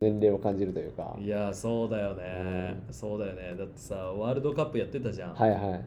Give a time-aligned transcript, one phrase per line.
[0.00, 1.14] 年齢を感じるというか。
[1.20, 3.54] いやそうだよね、そうだよね。
[3.58, 5.84] だってさワールドカップやってたじゃん、はいはい。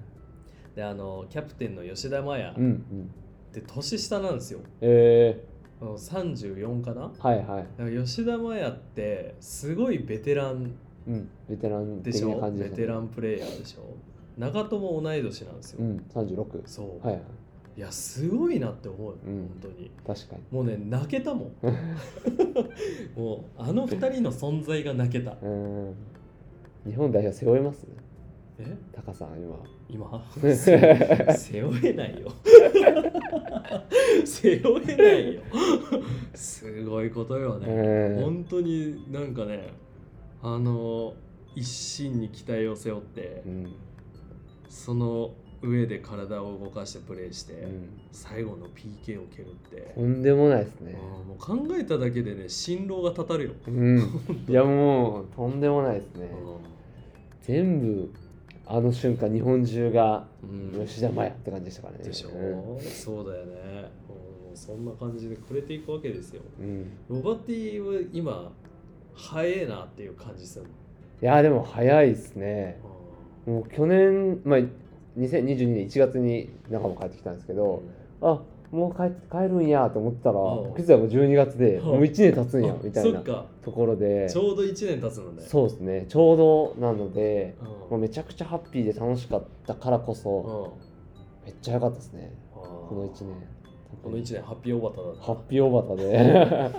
[0.75, 3.11] であのキャプテンの吉田麻也っうんうん。
[3.51, 4.59] て年下なんですよ。
[4.81, 5.43] え
[5.81, 7.07] あの34かな？
[7.07, 7.67] ー、はいはい。
[7.75, 10.75] だから吉田麻也ってすごいベテラン
[11.07, 12.51] うんベテラン的でしょ？
[12.51, 13.81] ベテランプレイヤーでしょ？
[14.37, 17.23] 長友も同い年なんですよ、うん36そう、はいはい
[17.75, 19.47] い、やすごいなって思う、うん。
[19.47, 19.91] 本当に。
[20.05, 20.41] 確かに。
[20.51, 21.51] もうね泣けたもん。
[23.19, 25.35] もうあの二人の存在が泣けた。
[25.41, 25.95] うん。
[26.85, 27.87] 日本代表背負えます？
[28.59, 28.77] え？
[28.91, 29.57] タカさん今
[29.89, 30.23] 今？
[30.39, 30.53] 背
[31.35, 32.31] 背負えないよ。
[34.25, 35.41] 背負えないよ。
[36.35, 38.23] すごいことよね、うん。
[38.23, 39.73] 本当になんかね
[40.41, 41.13] あの
[41.55, 43.71] 一心に期待を背負って、うん。
[44.69, 45.31] その
[45.63, 47.89] 上で体を動かしてプレーして、うん。
[48.11, 50.93] 最後の PK を蹴るって、とんでもないですね。
[50.93, 53.99] もう考えただけでね心労がたたるよ、うん。
[54.47, 56.29] いやもうとんでもないですね。
[57.41, 58.11] 全部
[58.65, 60.45] あの瞬間日本中がう
[60.81, 60.85] ん。
[60.85, 62.03] 吉田麻也って感じでしたからね。
[62.03, 62.81] でしょ、うん。
[62.81, 63.91] そうだよね。
[64.55, 66.41] そんな感じでくれていくわけですよ。
[66.59, 66.91] うん。
[67.09, 68.51] ロバティは今
[69.15, 70.69] 早えなっていう感じするの？
[71.21, 72.79] いやでも早いですね。
[72.83, 74.59] あもう去年、まあ、
[75.17, 77.83] 2022年1月に仲間帰ってきたんですけーど、
[78.21, 80.75] あもう帰帰るんやと思ったらうん。
[80.75, 81.85] 気づいたらもう12月でうん。
[81.85, 84.27] もう1年経つんやあみたいなところで。
[84.29, 85.43] ちょうど1年経つのね。
[85.43, 86.05] そうですね。
[86.09, 87.67] ちょうどなのでうん。
[87.67, 90.73] もうめちゃくちゃハッピーで楽しかったからこそ
[91.45, 91.45] うん。
[91.45, 92.33] めっちゃ良かったですね。
[92.51, 93.35] この1年。
[94.01, 96.71] この1年ハッピーオバタだったハッピーオバタで。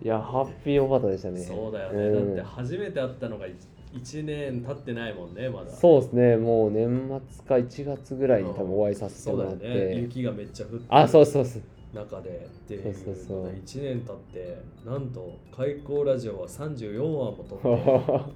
[0.02, 1.40] いやハッピーオバタでしたね。
[1.40, 3.46] そうだよね、んだって初めて会ったのが
[3.94, 5.70] 1年経ってないもんねまだ。
[5.70, 6.36] そうですね。
[6.36, 9.96] もう年末か1月ぐらいに多分お会いさせてもらって、ね。
[10.00, 11.62] 雪がめっちゃ降ってあそうそうそう。
[11.94, 12.30] 中で。
[12.30, 13.24] っていうそうそう。
[13.24, 18.28] そう1年経ってなんと開口ラジオは34話も撮っ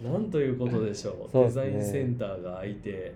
[0.00, 0.04] て。
[0.06, 1.38] なんということでしょう。
[1.38, 1.44] ね。
[1.44, 3.14] デザインセンターが開いて。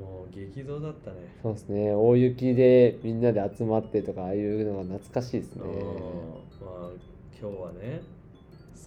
[0.00, 1.16] もう激動だったね。
[1.42, 1.92] そうですね。
[1.92, 5.62] 大雪でみんなで集まってとかああいうのが懐かしいですね。
[5.64, 5.70] うん。
[5.74, 6.90] まあ
[7.38, 8.00] 今日はね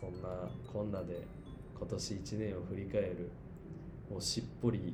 [0.03, 1.21] そんなこんなで
[1.79, 3.31] 今年1年を振り返る
[4.11, 4.93] もうしっぽり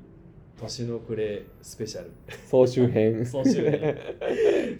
[0.62, 2.12] 年の暮れスペシャル。
[2.46, 3.24] 総集編。
[3.25, 3.96] 総集編。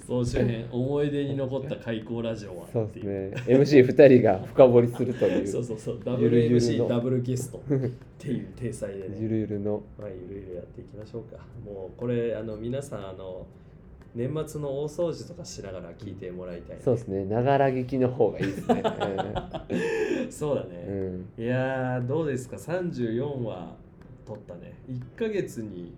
[0.06, 0.66] 総集編。
[0.72, 2.68] 思い出に残った開口ラジオは。
[2.72, 3.32] そうですね。
[3.48, 5.48] MC2 人が深掘りするという。
[5.48, 6.00] そうそうそう。
[6.04, 6.88] ダブル MC の。
[6.90, 7.60] ダブルゲスト。
[7.60, 7.62] っ
[8.18, 9.18] ていう体裁でね。
[9.22, 9.82] ゆるゆるの。
[9.98, 11.38] まあゆるゆるやっていきましょうか。
[11.66, 13.48] もうこれあの皆さんあの
[14.16, 17.26] 年末の大掃除とかしながら聞いてもらいたい、ね、そうですね。
[17.26, 18.84] ながら聞きの方がいいですね。
[20.32, 20.78] そうだうね、
[21.38, 23.76] ん、いやーどうですか？34話
[24.26, 24.74] 取ったね。
[24.90, 25.94] 1ヶ月に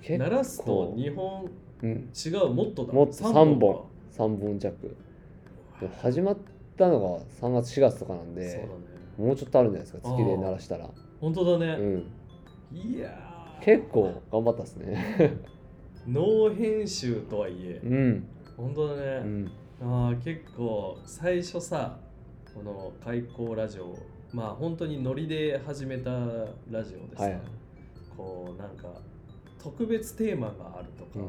[0.00, 1.50] 結鳴らすと2本
[1.82, 2.92] うん、違うもっとだ。
[2.92, 3.12] もっと。
[3.12, 3.66] 三3か。
[4.16, 4.36] 本。
[4.36, 4.96] 3本弱。
[6.00, 6.36] 始まっ
[6.76, 8.68] たのが3月4月とかなんそうだでね。
[9.18, 10.10] もうちょっとあるんじゃないですか？
[10.16, 10.88] 月で鳴らしたら。
[11.20, 12.76] 本当だね、うん。
[12.76, 13.64] いやー。
[13.64, 15.36] 結構頑張ったですね
[16.06, 18.26] ノー編集とはいえうん。
[18.56, 19.50] 本当だね、うん。
[19.80, 21.98] あー結構最初さ
[22.54, 23.96] この開口ラジオ
[24.32, 26.10] まあ本当にノリで始めた
[26.70, 27.40] ラジオでさ、はい。
[28.16, 28.88] こうなんか
[29.62, 31.28] 特別テーマがあるとか、うん。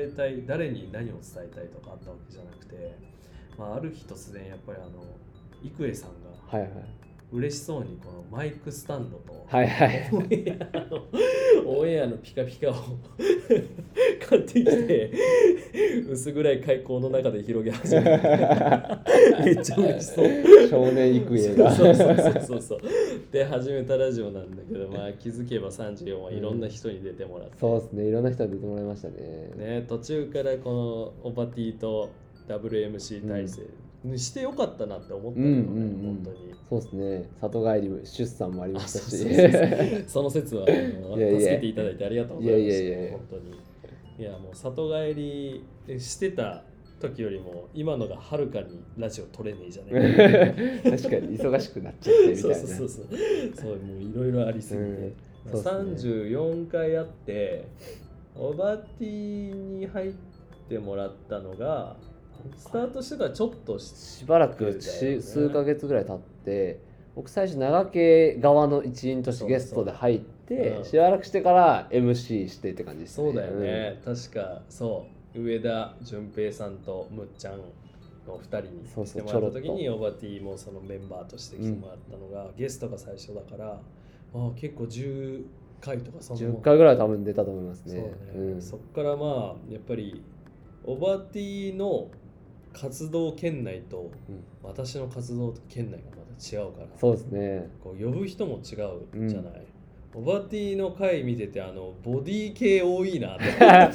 [0.00, 2.96] 伝えたい誰に何を伝えたいとかあったわけじゃなくて、
[3.56, 5.04] まあ、ある日突然やっぱりあの
[5.62, 6.70] 郁恵さんがはいはい
[7.32, 10.10] 嬉しそうにこのマイクスタンドと、はいはい。
[11.64, 12.74] オンエアのピカピカを
[14.28, 15.12] 買ってきて
[16.08, 19.02] 薄暗い開口の中で広げ始めた
[19.44, 20.68] めっちゃ嬉しそう。
[20.68, 22.80] 少年育英がそうそうそうそうそう。
[23.32, 28.08] で始めたラジオなんだけどまあ気づけば34はいろんな人に出てもらって、そうですね。
[28.08, 29.50] いろんな人に出てもらいましたね。
[29.56, 32.10] ね、途中からこのオバティと
[32.48, 33.68] WMC 体制に
[34.16, 36.54] してよかったなって思ったうんけどね、うんうん本当に。
[36.68, 42.72] そうですね里帰り出産もありましたし その説はあの助けていただいてありがとうございました。
[42.72, 43.42] いやいやいや本当に。
[44.18, 45.64] いやもう里帰り
[45.98, 46.62] してた
[47.00, 50.90] 時よりも今のがはるかにラジオ撮れねえじゃねえか。
[50.96, 53.06] 確かに忙しくなっちゃってみたいなそうそうそう。
[53.54, 54.86] そうもういろいろありすぎて。
[54.86, 55.12] うんね
[55.46, 57.64] 34回あって
[58.36, 60.12] オバティに入っ
[60.68, 61.96] てもらったのが
[62.56, 66.80] スタートしてからちょっとししばらく数ヶ月ぐらい経って
[67.14, 70.84] 僕最初長家側の一員としてゲストで入ってうん。
[70.84, 73.26] しばらくしてから MC してって感じですね。
[73.26, 75.40] そうだよね、確かそう。
[75.40, 77.58] 上田純平さんとむっちゃん
[78.26, 83.80] の2人に来てもらった時にオバティもそのメンバーとして来てもらったのが、ゲストが最初だから
[84.34, 85.44] あ結構10
[85.80, 88.62] 回とかそうんの10回ぐらい多分出たと思いますそうだねね、うん。
[88.62, 90.22] そっからまあやっぱり
[90.84, 92.08] オバティの
[92.72, 94.44] 活動圏内とうん。
[94.62, 97.68] 私の活動圏内がまた違うからそうですね。
[97.82, 99.64] こう呼ぶ人も違うじゃない、
[100.14, 103.44] オバティの回見ててあのボディ系多いなって。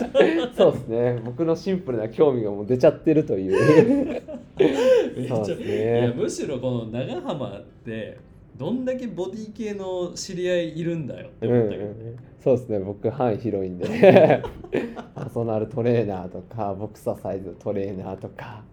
[0.56, 1.22] そうですね。
[1.24, 4.22] 僕のシンプルな興味がもう出ちゃってるという。
[4.57, 6.01] ね。
[6.01, 8.18] いやむしろこの長浜って
[8.57, 12.16] どんだけボディ系の知り合いいるんだよってうん思ったけどね、うん
[12.46, 12.80] そうですね。
[12.80, 13.86] 僕範囲広いんで。
[15.16, 18.63] パーソナルトレーナーとかボクササイズトレーナーとか。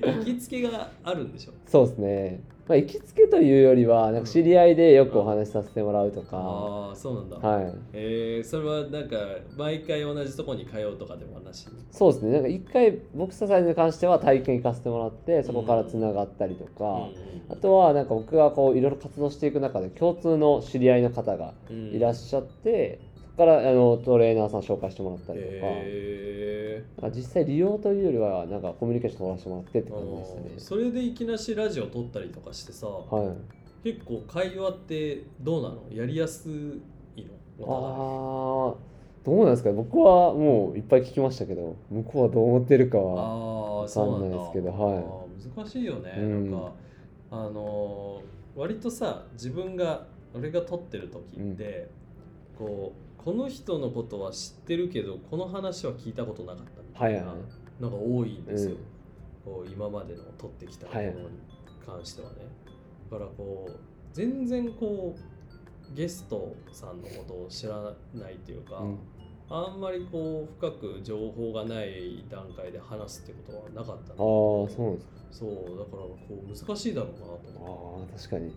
[0.00, 1.52] 行きつけがあるんでしょ？
[1.66, 7.74] そうですね、まあ、行きつけというよりはなんか知り合いでよくお話しさせてもらうとか、ああそうなんだ、はい。
[7.92, 9.16] えー、それはなんか
[9.56, 11.66] 毎回同じとこに通うとかでもなし？
[11.90, 12.32] そうですね。
[12.32, 17.08] なんか一回ボクササイズに関しては体験行かせてもらってそこからつながったりとか、
[17.50, 30.46] あとはなんか僕がこういろいろ活動していく中で共通の知り合いの方がいらっしゃって、そこからあのトレーナーさん紹介してもらったりとか,、へなんか実際利用というよりはなんかコミュニケーション取らせてもらってってー感じでしたね。
[30.54, 30.60] あー。
[30.60, 33.34] それでいきなしラジオ撮ったりとかしてさ、は
[33.84, 33.92] い。
[33.92, 35.82] 結構会話ってどうなの？
[35.92, 37.22] やりやすい
[37.58, 37.66] の？
[37.66, 39.74] あおーどうなんですかね。
[39.76, 44.96] 僕はもういっぱい聞きましたけど向こうはどう思ってるかはああわそうなんだかんないですけどはい。
[44.98, 46.50] あー難しいよね、うん。
[46.50, 46.72] なんか
[47.30, 51.88] あのー割とさ自分が俺が撮ってる時って、
[52.56, 57.82] こうこの人のことは知ってるけどこの話は聞いたことなかったみたいなはいはい。
[57.82, 58.78] のが多いんですよ、うん。
[59.52, 61.24] こう今までの撮ってきたものにはいはい
[61.86, 62.36] 関してはね、
[63.10, 63.72] だからこう
[64.12, 65.14] 全然こ
[65.92, 68.98] うゲストさんのことを知らないというか、うん。
[69.50, 75.12] あんまりこう深く情報がない段階で話すってことはなかったああのそうなんですか。
[75.30, 78.14] そうだからこう難しいだろうなとあ思って。
[78.14, 78.56] ー確かに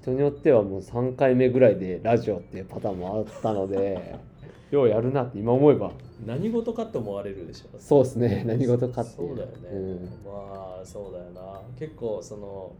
[0.00, 4.18] 人によってはもう3回目ぐらいでラジオっていうパターンもあったので
[4.70, 5.92] ようやるなって今思えば。
[6.26, 10.08] 何事かって思われるでしょそうですね何事かってそうだよね、うん。
[10.24, 11.60] まあそうだよな。
[11.78, 12.72] 結構その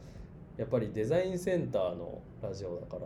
[0.56, 2.98] やっぱりデザインセンターのラジオだか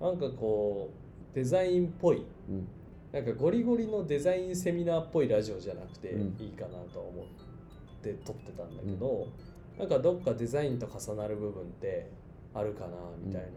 [0.00, 0.90] ら、なんかこ
[1.32, 2.68] うデザインっぽいうん。
[3.12, 6.36] なんかゴリゴリのデザインセミナーっぽいラジオじゃなくてうん。
[6.38, 7.24] いいかなとは思っ
[8.02, 9.26] て撮ってたんだけど、
[9.78, 12.10] なんかどっかデザインと重なる部分って
[12.56, 12.90] あるかな
[13.22, 13.48] みたいな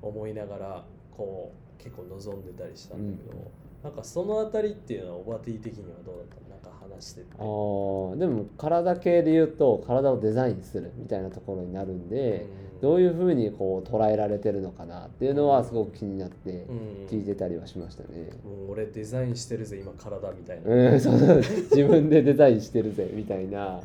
[0.00, 3.50] 思いながらこう結構望んでたりしたんだけど、
[3.82, 6.48] なんかそのあたりっていうのはオバティ的にはどうだったの？
[6.50, 7.26] なんか話してて。
[7.38, 12.46] あーでも体系で言うと体をデザインするみたいなところになるんで、
[12.80, 17.06] どういうふうにこう捉えられてるのかなっていうのはすごく気になってうん。
[17.08, 18.30] 聞いてたりはしましたね。
[18.44, 21.36] もう俺デザインしてるぜ今体みたいな、うん、そうそう。
[21.38, 23.80] 自分でデザインしてるぜみたいな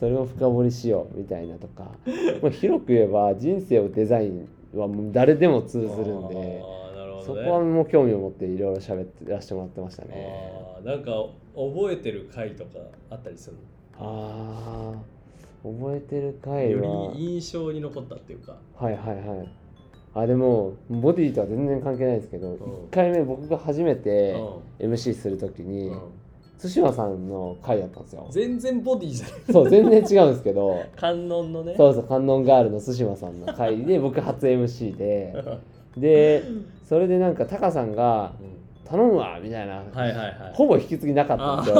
[0.00, 1.90] それを深掘りしようみたいなとか、
[2.42, 6.62] まあ、広く言えば人生をデザインはもう誰でも通ずるんで。
[7.22, 10.52] そこはもう興味を持っていろいろ喋ってらしてもらってましたね。
[10.84, 11.12] なんか
[11.54, 12.70] 覚えてる回とか
[13.10, 13.56] あったりする
[13.98, 16.86] あー覚えてるの回は。
[16.86, 18.56] より印象に残ったっていうか。
[18.74, 19.48] はいはいはい。
[20.14, 22.56] あでもボディとは全然関係ないですけど、ん。
[22.56, 24.32] 1回目僕が初めて
[24.80, 25.98] う MC するときに、んうん
[26.62, 28.28] 対馬さんの回だったんですよ。
[28.30, 29.36] 全然ボディじゃない。
[29.52, 30.82] そう全然違うんですけど。
[30.96, 31.74] 観音のね。
[31.76, 35.34] そうそう観音ガールの対馬さんの回で 僕初 MC で。
[35.96, 36.44] で
[36.84, 40.34] それでなんかタカさんがうん「頼むわ」みたいな、はいはいはい。
[40.52, 41.72] ほぼ引き継ぎなかったんで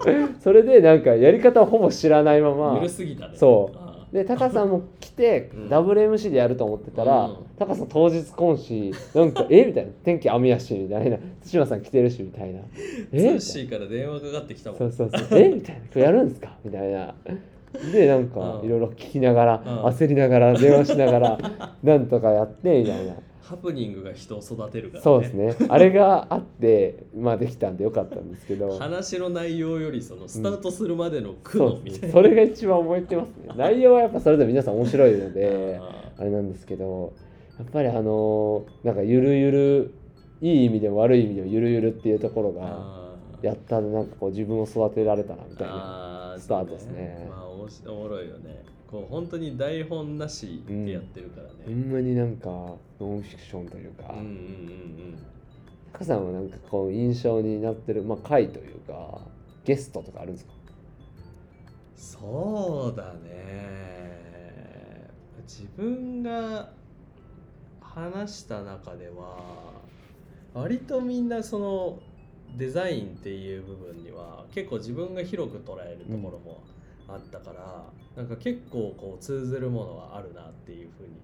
[0.00, 0.28] すよ。
[0.40, 2.74] それでなんかやり方をほぼ知らないまま。
[2.76, 3.36] 緩すぎたね。
[3.36, 3.76] そう。
[3.78, 3.83] あ
[4.14, 5.68] でタカさんも来てうん。
[5.68, 7.36] ダブル MC でやると思ってたら、うん。
[7.58, 9.64] タカさん当日来んしなんか「え？
[9.64, 13.08] みたいな「天気雨やし」みたいな「対馬さん来てるし」みたいな「え？
[13.12, 13.40] みたいな。
[13.40, 14.78] ツから電話かかってきたもん。
[14.78, 15.48] そうそうそう「え？
[15.48, 17.12] みたいな「これやるんですか?」みたいな。
[17.92, 18.66] でなんかうん。
[18.66, 19.84] いろいろ聞きながら、うん。
[19.86, 21.38] 焦りながら電話しながら
[21.82, 23.14] なんとかやってみたいな
[23.44, 25.02] ハプニングが人を育てるからね。
[25.02, 25.56] そうですね。
[25.68, 28.78] あれがあってまあできたんでよかったんですけど。
[28.78, 31.90] 話の内容よりそのスタートするまでの苦そう悩みたいな。
[31.90, 32.12] ですね。
[32.12, 33.48] それが一番覚えてますね。
[33.56, 37.12] 内容はやっぱそれぞれ皆さん面白いのでああれなんですけど
[37.58, 39.94] やっぱりあのーなんかゆるゆる
[40.40, 42.54] いい意味でも悪い意味でもゆるゆるっていうところー。
[42.54, 43.04] が
[43.42, 47.26] やったらなんかこう自分を育てられたなみたいなスタートですね。
[47.28, 52.76] まあおもしおもろいよねこう本当に台本なしでやってるからね、ほんまになんかノ
[53.16, 54.12] ンフィクションというか。
[54.12, 55.18] うん、うんうん
[55.92, 59.20] タカさんはなんかこう印象になってる、まあ、回というか
[59.64, 60.52] ゲストとかあるんですか？
[61.96, 65.10] そうだね。
[65.46, 66.72] 自分が
[67.80, 69.38] 話した中では
[70.52, 71.98] 割とみんなその
[72.56, 76.62] デザインっていう部分には結構自分が広く捉えるところも
[77.08, 77.84] あったから、
[78.16, 81.14] なんか結構こう通ずるものはあるなっていうふうに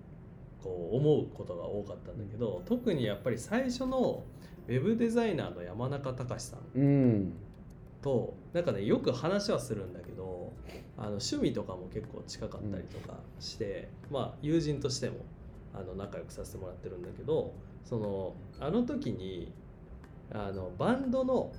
[0.63, 4.23] こう思うことが多かったんだけど特にやっぱり最初の
[4.69, 7.33] ウェブデザイナーの山中隆さんうん。
[8.03, 10.53] となんかねよく話はするんだけど
[10.97, 15.17] あの趣味とかも結構近かったりとかして、まあ友人としても
[15.75, 17.53] あの仲良くさせてもらってるんだけど
[17.85, 19.53] そのあの時に
[20.33, 21.53] あのバンドの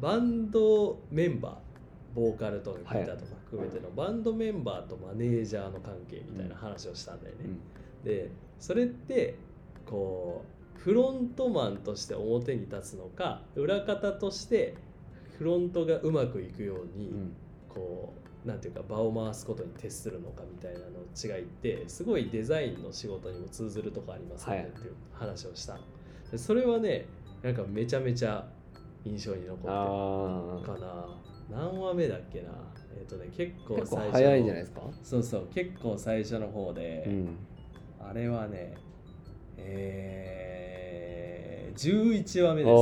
[0.00, 1.71] バンドメンバー
[2.14, 7.44] ボーカルとかギターとか含めてのバンドメンバーとマネージャーの関係みたいな話をしたんだよね。
[8.04, 9.36] でそれって
[9.86, 10.44] こ
[10.76, 14.74] うフロントマンとして表に立つのか裏方として
[15.38, 17.36] フロントがうまくいくように、うん。
[17.68, 18.12] こ
[18.44, 25.80] うなんていうか場を回すことに徹するのかみたいなの違いってすごいデザインの仕事にも通ずるとこありますよねはいっていう話をしたの。
[26.30, 27.06] でそれはね
[27.42, 28.44] なんかめちゃめちゃ
[29.04, 31.06] 印象に残ってるかな
[31.52, 32.48] 何話目だっけな？
[32.98, 34.80] えっ、とね結構最初の早いんじゃないですか？
[35.02, 37.36] そうそう結構最初の方で、うん。
[38.00, 38.74] あれはね
[39.58, 42.78] えー、11話目ですね。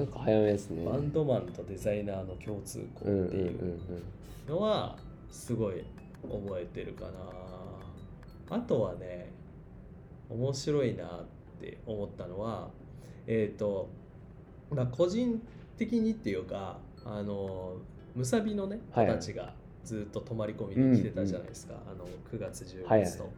[0.00, 0.84] 結構早めですね。
[0.84, 3.80] バンドマンとデザイナーの共通項っていう
[4.48, 4.96] のは
[5.30, 5.84] すごい
[6.22, 7.12] 覚えてるかな。
[8.56, 9.32] あとはね
[10.28, 11.24] 面白いなっ
[11.60, 12.68] て思ったのは
[13.26, 13.88] えっ、と
[14.70, 15.40] まあ個人
[15.78, 17.76] 的にっていうかあの
[18.14, 19.10] むさびのね子はい。
[19.10, 23.30] たちがずっと泊まり込みに来てたじゃないですか、あの9月10月と、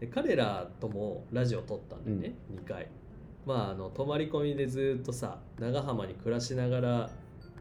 [0.00, 2.88] で彼らともラジオ撮ったんでね、2回。
[3.46, 7.10] まああの泊まり込みでずっとさ長浜に暮らしながら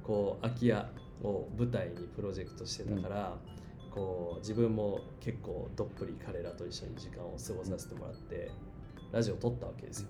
[0.01, 0.89] こう空き家
[1.21, 3.37] を舞台にプロジェクトしてたから、
[3.91, 8.49] こう自分も結構どっぷり彼らと一緒に時間を過ごさせてもらって
[9.11, 10.07] ラジオ撮ったわけですよ。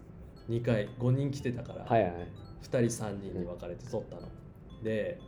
[0.50, 2.14] 2回5人来てたから、はいはい。
[2.62, 4.22] 2人3人に分かれて撮ったの、
[4.84, 5.20] で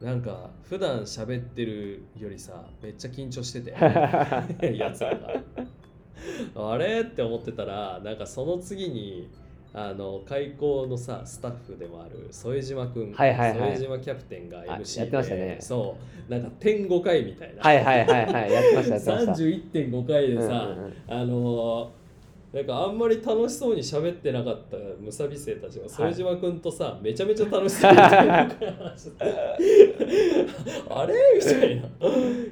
[0.00, 3.70] なんか普段喋ってるよりさめっちゃ緊張してて。
[4.76, 5.42] やつらが。
[6.54, 9.28] あれって思ってたらなんかその次に
[9.72, 13.76] あの開校のさスタッフでもある副島くん、はいはいはい。
[13.76, 15.00] 副島キャプテンがあ MC で。
[15.00, 15.58] やってましたね。
[15.60, 15.96] そ
[16.28, 16.32] う。
[16.32, 18.52] なんか点5回みたいな、はいはいはいはい。
[18.52, 19.42] やってましたやってました。
[19.44, 20.94] 31.5回でさ、うんうんうん。
[21.08, 21.99] あのー
[22.52, 29.24] なんかあんまり楽しそうに喋ってなかったムサビ生たちが副島君とさ、めちゃめちゃ楽しそうに話してて。
[30.90, 31.14] あれ？
[31.36, 31.82] みたいな、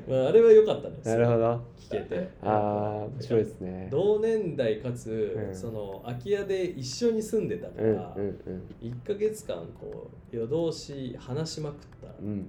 [0.09, 0.95] まあ、あれは良かったね。
[1.05, 1.61] なるほど。
[1.77, 2.29] 聞けて。
[2.43, 3.89] ああ面白いですね。
[3.91, 5.55] 同年代かつ、うん。
[5.55, 8.63] その空き家で一緒に住んでたかうんら、うんうん。
[8.81, 12.49] 1ヶ月間こう夜通し話しまくったうん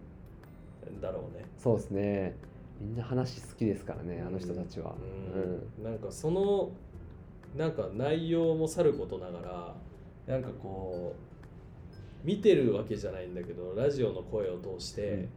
[0.96, 2.36] んだろうね、そうですね。
[2.80, 4.94] みんな話好きですからねあの人たちは。
[5.80, 5.84] うん。
[5.84, 6.70] なんかその
[7.56, 9.42] なんか内容もさることなが
[10.28, 11.16] らなんかこ
[12.24, 15.30] う見てるわけじゃないんだけどラジオの声を通して、うん。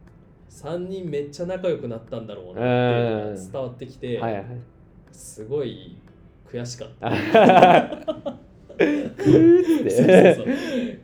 [0.49, 4.45] 3人めっちゃ仲良くなったんだろうなって伝わってきて、はいはい。
[5.11, 5.97] すごい
[6.45, 7.09] 悔しかった。
[9.17, 10.47] そうてそう。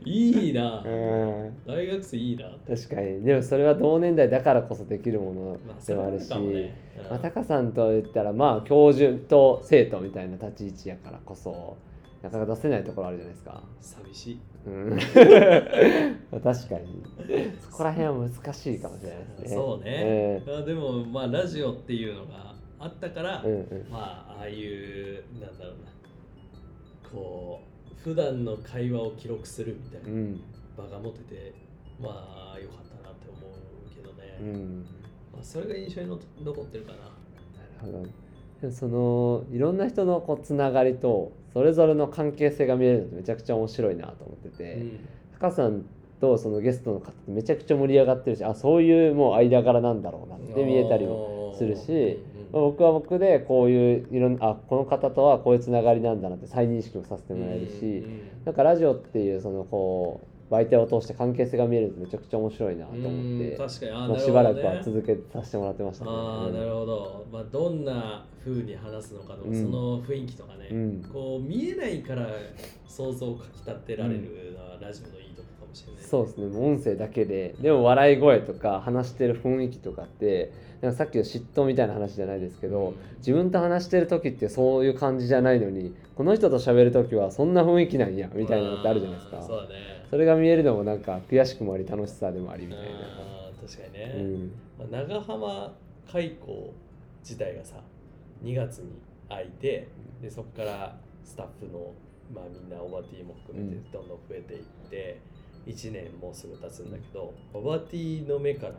[0.04, 1.52] いいな、うん。
[1.66, 3.22] 大学生いいな確かに。
[3.22, 6.74] でもそれは同年代だからこそできるものまあでもあるし、それはあね。
[6.98, 7.10] うん。
[7.10, 11.76] まあ、タカさんと言ったらまあ教授と生徒みたいな立ち位置やからこそ
[12.22, 13.62] なかなか出せないところあるじゃないですか。
[13.80, 14.40] 寂しい。
[14.66, 14.96] うん、ま
[16.38, 17.02] あ確かに。
[17.60, 19.48] そこら辺は難しいかもしれないですね。
[19.48, 23.90] そうね、えあでもまあラジオっていうのがあったから、えうんうん。
[23.90, 25.99] まあああいうなんだろうな
[27.12, 30.40] こう普段の会話を記録するみたいなうん。
[30.76, 31.52] 場が持てて、
[32.00, 34.86] まあ良かったなって思うけどね、うん。
[35.32, 36.98] まあ、それが印象にの残ってるかな。
[36.98, 38.04] なるほ
[38.62, 38.70] ど。
[38.70, 45.08] そのいろんな人のこうつながりとそれぞれの関係性が見えるのってめちゃくちゃ面白いなと思ってて、うん。
[45.32, 45.84] タカさん
[46.20, 58.04] とそのゲストの方ってめちゃくちゃ盛り上がってるしあそういうもう間柄なんだろうなって見えたりもするしまあ僕は僕でこういういろんなあこの方とはこういうつながりなんだなって再認識をさせてもらえるし、
[58.44, 63.92] なんかラジオっていうそのこう媒体を通して関係性が見えるのめちゃくちゃ面白いなと思って、確かに。
[63.92, 66.10] あもうしばらくは続けさせてもらってましたね。
[66.12, 69.54] ああなるほど、まあ、どんな風に話すのかとか、うん。
[69.54, 71.04] その雰囲気とかね、うん。
[71.12, 72.26] こう見えないから
[72.88, 75.19] 想像をかきたてられるのはラジオの
[75.70, 76.46] もしれない、そうですね。
[76.46, 77.54] もう音声だけで。
[77.60, 89.42] でも笑い声とか話してる雰囲気とかってなんかさっきの嫉妬みたいな話じゃないですけど、自分と話してる時ってそういう感じじゃないのにこの人と喋る時はそんな雰囲気なんやみたいなのってあるじゃないですか。
[89.42, 90.06] そうだね。
[90.10, 92.88] それが見えるのもなんか悔しくもあり楽しさでもありみたいな、
[93.60, 94.52] 確かにね、うん、
[94.90, 95.72] まあ、長浜
[96.10, 96.74] 開港
[97.22, 97.76] 自体がさ
[98.42, 98.90] 2月に
[99.28, 99.86] 開いて
[100.20, 101.92] でそこからスタッフの、
[102.34, 103.92] まあ、みんなオバティも含めてうん。
[103.92, 105.20] どんどん増えていって、
[105.66, 108.72] 1年もうすぐ経つんだけどオバティの目から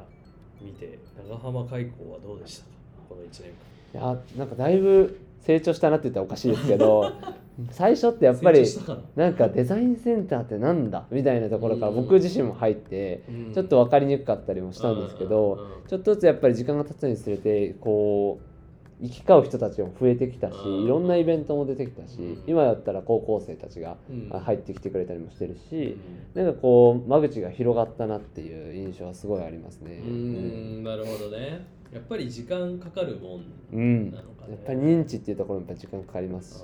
[0.61, 0.97] 見て
[1.27, 2.69] 長浜開港はどうでしたか？
[3.09, 3.51] この1年い
[3.93, 7.11] やなんかだいぶ成長したなって言ったらおかしいですけど
[7.71, 8.63] 最初ってやっぱり
[9.15, 9.29] な？
[9.29, 11.05] んかデザインセンターってなんだ？
[11.11, 11.95] みたいなところからうん。
[11.97, 13.53] 僕自身も入ってうん。
[13.53, 15.89] ちょっと分かりにくかったりもしたんですけどうん。
[15.89, 18.50] ちょっとずつやっぱり時間が経つにつれてこう
[19.01, 20.85] 行き交う人たちも増えてきたしうん。
[20.85, 22.43] いろんなイベントも出てきたしうん。
[22.47, 23.97] 今だったら高校生たちが
[24.45, 25.97] 入ってきてくれたりもしてるうし
[26.35, 26.43] ん。
[26.43, 30.01] なんかこう間口が広がったなっていう印象はすごいありますね。
[30.03, 30.09] うー
[30.79, 30.83] ん。
[30.83, 31.65] なるほどね。
[31.91, 33.43] やっぱり時間かかるもん
[33.73, 34.53] うん、やなのかね。
[34.53, 36.63] っぱり認知っていうところもやっぱ時間かかりますし、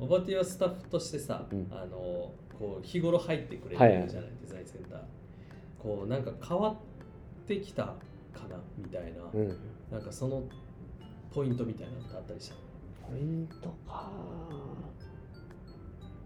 [0.00, 1.66] オバティはスタッフとしてさ、うん。
[1.70, 5.00] あのこう日頃入ってくれてはいはいるじゃない、デザインセンター。
[5.82, 6.76] こうなんか変わっ
[7.46, 7.82] てきた
[8.32, 9.56] かなみたいな、うん、
[9.90, 10.42] なんかその
[11.36, 12.54] ポイントみたいなのってあったりした？
[13.08, 14.10] ポイントか。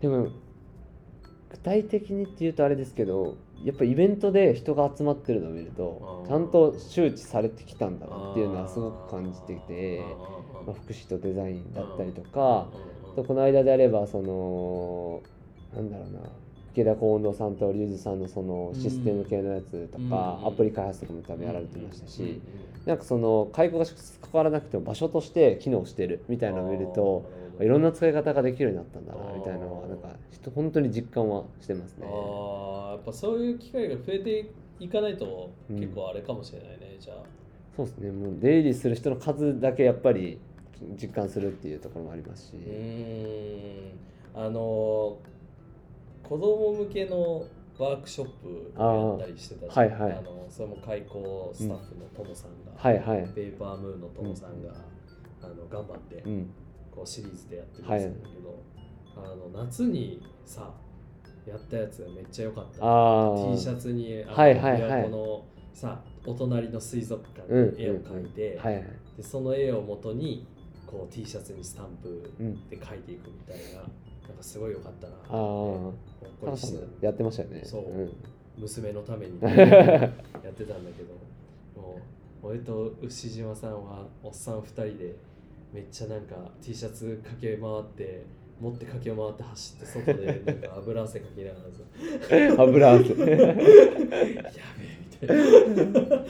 [0.00, 0.28] でも
[1.50, 10.02] 具体的にっていうとあれですけどやっぱイベントで人が集まってるのを見るとちゃんと周知されてきたんだなっていうのはすごく感じていて、
[10.64, 12.68] まあ、福祉とデザインだったりとか、
[13.16, 15.20] とこの間であればその
[15.74, 16.20] なんだろうな
[16.72, 22.40] 池田近藤さんと龍二さんのそのシステム系のやつとか、うんアプリ開発とかも多分やられてましたし、
[22.86, 32.06] なんかその開口が関わらなくても場所として機能してるみたいなのを見るといろんな使い方ができるようになったんだなみたいなのはなんか人本当に実感はしてますね。
[32.10, 37.16] ああやっぱそういう機会が増えていかないとうん結構あれかもしれないね、じゃあ。
[37.76, 38.10] そうですね。
[38.12, 40.38] もう出入りする人の数だけやっぱり
[41.00, 44.46] 実感するっていうところもありますし、うーん。
[44.46, 45.18] あの
[46.22, 47.44] 子供向けの
[47.80, 50.12] ワークショップをやったりしてたしはいはい。
[50.12, 54.74] あのそれも開講スタッフのトモさんが、はいはい、ペーパームーンのトモさんが、
[55.42, 56.50] あの頑張ってうん、
[56.90, 58.62] こうシリーズでやってるんですけど、
[59.16, 60.74] あの夏にさ
[61.46, 62.72] やったやつがめっちゃ良かった。
[62.72, 62.78] T
[63.58, 65.08] シャツにあのはいはいはい。
[65.08, 68.84] のさお隣の水族館うんで絵を描いて、はいはい。
[69.16, 70.46] でその絵をもとに
[70.86, 72.68] こう T シャツにスタンプうん。
[72.68, 73.82] で描いていくみたいな、
[74.30, 75.14] なんかすごい良かったな。
[75.28, 75.92] あっ
[77.00, 77.62] やってましたよね。
[77.64, 77.82] そう。
[77.90, 78.12] うん。
[78.58, 81.14] 娘のためにやってたんだけど
[81.80, 81.98] も
[82.42, 85.16] う俺と牛島さんはおっさん2人で
[85.72, 88.26] めっちゃなんか T シャツ駆け回って
[88.60, 92.62] 持って駆け回って走って外でなんか油汗かきながらさ。
[92.62, 93.08] 油汗。
[93.16, 95.36] やべえみたい
[96.18, 96.24] な。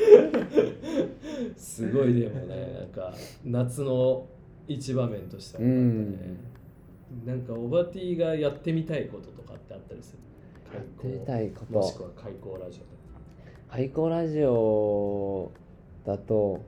[1.57, 3.13] すごいでもねなんか
[3.45, 4.29] 夏の
[4.69, 6.13] 一場面としてはう良かったん。
[6.13, 6.60] ね
[7.27, 10.17] なんかオバティがやってみたいこととかってあったりす
[10.73, 10.77] る？
[10.77, 11.73] やってみたいこと。
[11.79, 13.21] もしくは開口ラジオとか。
[13.69, 15.53] 廃校ラジオ
[16.07, 16.61] だと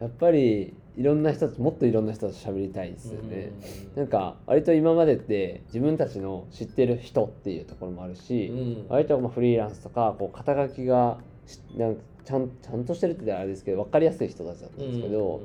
[0.00, 3.52] やっぱりいろんな人たちもっといろんな人と喋りたいですよね。
[3.96, 8.86] なんか割と今までって自分たちの知ってる人っていうところもあるし、うん。
[8.88, 15.42] 割とまあフリーランスとかこう肩書きがしなんかちゃんちゃんとしてるってあれですけど分かりやすい人たちだったんですけど、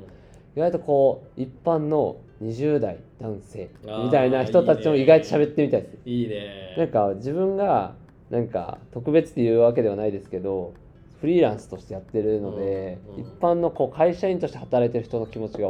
[0.56, 3.70] 意外とこう一般の20代男性
[4.04, 5.98] みたいな人たちも意外と喋ってみたいです。
[6.06, 6.74] いいね。
[6.78, 7.94] なんか自分が
[8.30, 10.72] なんか特別っていうわけではないですけど
[11.20, 15.68] フリーランスとしてやってるので、うんうん一般のこう会社員として働いてる人の気持ちが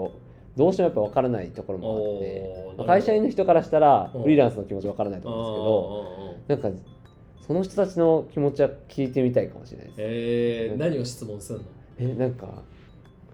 [0.57, 4.23] どうしてもやっぱ分からないところもあって会社員の人からしたらうん。
[4.23, 6.85] フリーランスの気持ち分からないと思うんですけどなんか
[7.47, 9.97] その人たちの気持ちは聞いてみたいかもしれないです。
[9.99, 11.65] えー、何を質問するの？
[11.99, 12.63] えなんか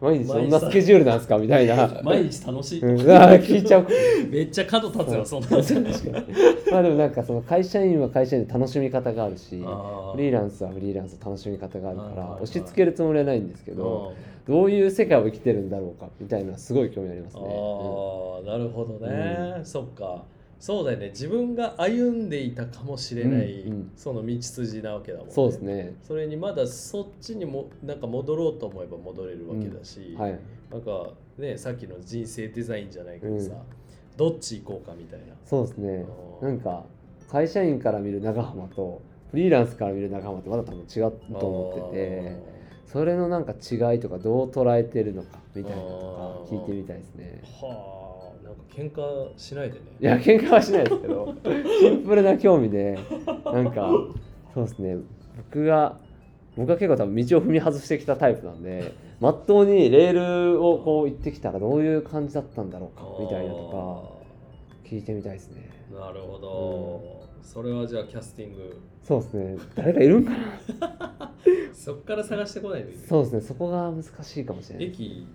[0.00, 2.00] 毎日どんなスケジュールなんですかみたいな。
[2.02, 3.86] 毎日楽しい、うん、聞いちゃう。
[4.30, 5.84] めっちゃ角立つよそんな確かに
[6.70, 9.56] まあでもなんかその会社員は会社員で楽しみ方があるしフ
[10.18, 14.12] リーランスはフリーランスの楽しみ方があるから押し付けるつもりはないんですけど
[14.46, 17.42] どういう世界を生きてるんだろうかみたいなすごい興味ありますね。
[17.42, 17.48] うん。
[17.48, 20.24] ああなるほどね、そっか
[20.58, 21.08] そうだよね。
[21.10, 23.90] 自分が歩んでいたかもしれない、うんうん。
[23.96, 25.32] その道筋なわけだもんね。
[25.32, 25.94] そうですね。
[26.02, 30.38] それにまだそっちにもなんか戻ろうと思えば戻れるわけだし、はい。
[30.70, 33.58] なんかねさっきの人生デザインじゃないけどさ、うん。
[34.16, 35.26] どっち行こうかみたいな。
[35.44, 36.06] そうですね。
[36.40, 36.84] なんか
[37.30, 47.42] 会社員から見る長浜とフリーランスから見る長浜ってまだ多分違うと思っててそれのなんか違いとかどう捉えてるのかみたいなのとか聞いてみたいですね。
[47.60, 48.05] はあ
[48.74, 49.02] 喧嘩
[49.36, 49.80] しないでね。
[50.00, 51.34] いや喧嘩はしないですけど
[51.80, 52.98] シンプルな興味で
[53.44, 53.90] なんか
[54.54, 54.96] そうですね。
[55.50, 55.98] 僕が
[56.56, 64.16] 僕は結構多分道を踏み外してきたタイプなんでまっとうにレールをこう行ってきたらどういう感じだったんだろうかみたいなと
[64.84, 65.70] か聞いてみたいですね。
[65.92, 68.78] なるほど、それはじゃあキャスティング。
[69.02, 69.56] そうですね。
[69.74, 70.32] 誰かいるんか
[70.80, 71.32] な？
[71.72, 73.06] そっから探してこないといけない。
[73.06, 73.40] そうですね。
[73.40, 74.86] そこが難しいかもしれない。
[74.88, 75.26] 駅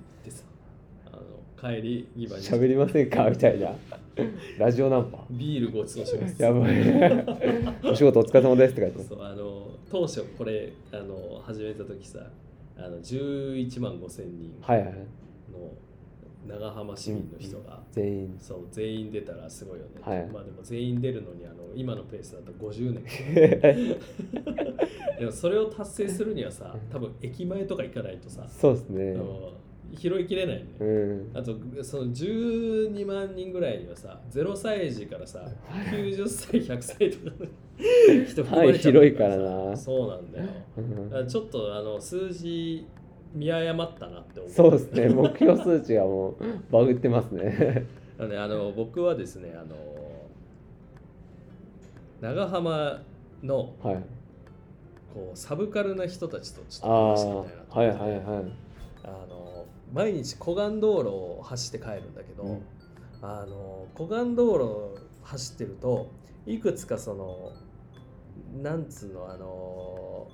[1.61, 2.45] 帰り2番に。
[2.45, 3.29] 喋りませんか？
[3.29, 3.75] みたいな。
[4.57, 5.19] ラジオナンパ。
[5.29, 6.41] ビールごちそうします。
[6.41, 6.75] やばい。
[7.85, 9.09] お仕事お疲れ様ですって書いてます。
[9.09, 12.19] そうあの当初これあの始めた時さ
[12.77, 15.71] あの11万5千人はいはいの
[16.47, 18.35] 長浜市民の人が、全員。
[18.39, 23.99] そう全員出たらすごいよね、はいまあでも全員出るのにあの今のペースだと50年。
[25.19, 29.13] でもそれを達成するにはさ多分駅前とか行かないとさ、そうですね。
[29.13, 29.53] あの
[29.95, 30.61] 拾いきれないよ。
[30.61, 31.31] ね、うん。
[31.33, 35.45] あとその12万人ぐらいにはさ0歳児からさ
[35.91, 39.77] 90歳100歳とかの人含まれちゃうはい広いからな。
[39.77, 40.45] そうなんだよ。
[40.77, 41.09] うん。
[41.09, 42.85] だちょっとあの数字
[43.33, 44.51] 見誤ったなって思う。
[44.51, 45.09] そうですね。
[45.09, 46.35] 目標数値がもう
[46.71, 47.85] バグってますね。
[48.17, 49.75] なのであの僕はですねあの
[52.21, 53.01] 長浜
[53.43, 54.03] のはい。
[55.13, 58.03] こうサブカルな人たちとちょっと話してみたいなとはい思って。
[58.03, 58.70] はいはい
[59.93, 62.61] 毎日湖岸道路を走って帰るんだけど、うん。
[63.21, 66.11] あの湖岸道路を走ってると
[66.45, 67.51] いくつかその
[68.61, 70.27] なんつうのあの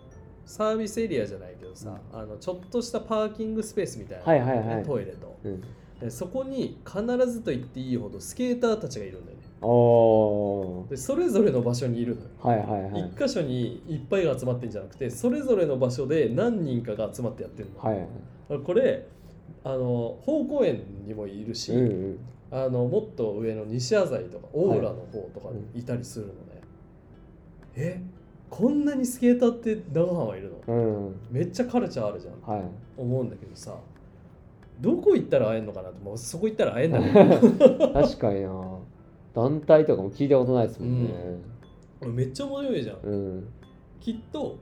[0.45, 4.83] サービスエリアじゃないけどさ、あのちょっとしたパーキングスペースみたいなね、はいはいはい。
[4.83, 5.37] トイレと。
[5.43, 5.63] うん。
[5.99, 9.43] でそこに必ずと言っていいほどスケーターたちがいるんだよね。
[10.89, 12.27] でそれぞれの場所にいるのよ。
[12.39, 13.09] はいはいはい。
[13.09, 18.07] 一箇所にいっぱいが集まってんじゃなくてそれぞれの場所で何人かが集まってやってるの、はい
[18.63, 19.05] これ
[19.63, 22.19] あの宝公園にもいるし、うんうん。
[22.49, 26.61] あのもっと上の西麻布とか大浦の方とかにいたりするのね、
[27.75, 28.01] え？
[28.49, 30.73] こんなにスケーターって長浜いるの？
[30.73, 31.15] うん。
[31.29, 32.41] めっちゃカルチャーあるじゃん。
[32.49, 32.63] はい。
[32.95, 33.75] 思うんだけどさ
[34.79, 37.91] どこ行ったら会えんのかなってもうそこ行ったら会えんだけど。
[37.93, 38.79] 確かにな。
[39.33, 41.13] 団体とかも聞いたことないですもんね。
[42.05, 42.97] めっちゃ面白いじゃん。
[43.03, 43.47] うん。
[43.99, 44.57] きっと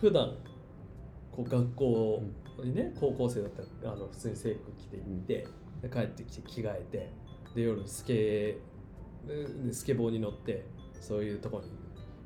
[0.00, 0.32] 普段
[1.30, 2.22] こう学校
[2.64, 5.46] にね高校生だったらあの普通に制服着て行って、
[5.82, 7.12] で帰ってきて着替えて
[7.54, 8.58] で夜スケ
[9.26, 10.64] でスケボーに乗って
[11.00, 11.70] そういうところに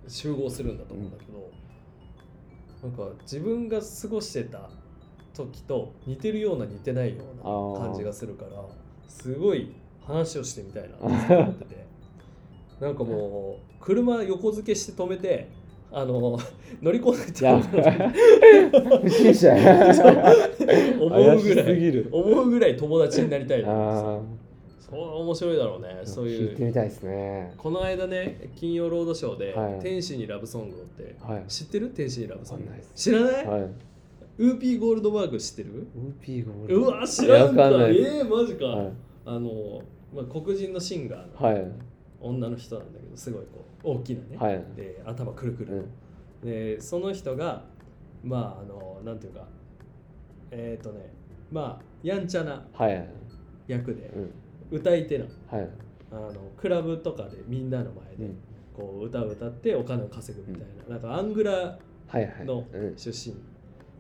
[0.09, 1.51] 集合するんだと思うんだけど、
[2.83, 4.71] なんか自分が過ごしてた
[5.35, 8.51] 時と似てるような似てないような感じがするから
[9.09, 9.75] すごい
[10.07, 11.85] 話をしてみたいなって思ってて。
[12.81, 15.49] なんかもう車横付けして止めて
[15.97, 16.39] あの
[16.83, 17.45] 乗り込んでってい。
[17.45, 17.61] や
[19.01, 19.55] 不審者
[21.01, 22.05] 思うぐらい。
[22.11, 24.25] 思うぐらい友達になりたいそ
[24.93, 26.01] う面白いだろうね。
[26.03, 27.55] あそうい聞いうてみたいですね。
[27.57, 31.17] この間ね金曜ロードショーではい「天使にラブソング」って。
[31.21, 31.45] はい。
[31.49, 31.91] 知ってる？
[31.91, 32.65] 天使にラブソング。
[32.95, 33.63] 知らない、はい。
[34.39, 35.87] ウーピーゴールドバーグ知ってる？
[35.97, 37.69] ウーピーゴールうわ知らんか。
[37.69, 38.93] えー、マジか、はい。
[39.27, 39.81] あの、
[40.13, 41.49] まあ、黒人のシンガーの。
[41.49, 41.73] はい
[42.25, 44.65] 女の人なんだけどすごいこう大きなね、はい。
[44.75, 45.87] で頭くるくる、
[46.43, 46.49] うん。
[46.49, 47.65] でその人が
[48.23, 49.47] まああのなんていうか
[50.51, 51.13] えっ、とね
[51.53, 53.09] まあやんちゃなはい。
[53.69, 54.11] 役で
[54.73, 54.79] うん。
[54.79, 55.71] 歌い手なのはい。
[56.11, 58.37] あのクラブとかでみんなの前でうん。
[58.75, 61.79] こう歌を歌ってお金を稼ぐみたいな、なんかアングラ
[62.45, 62.97] のうん。
[62.97, 63.37] 出身。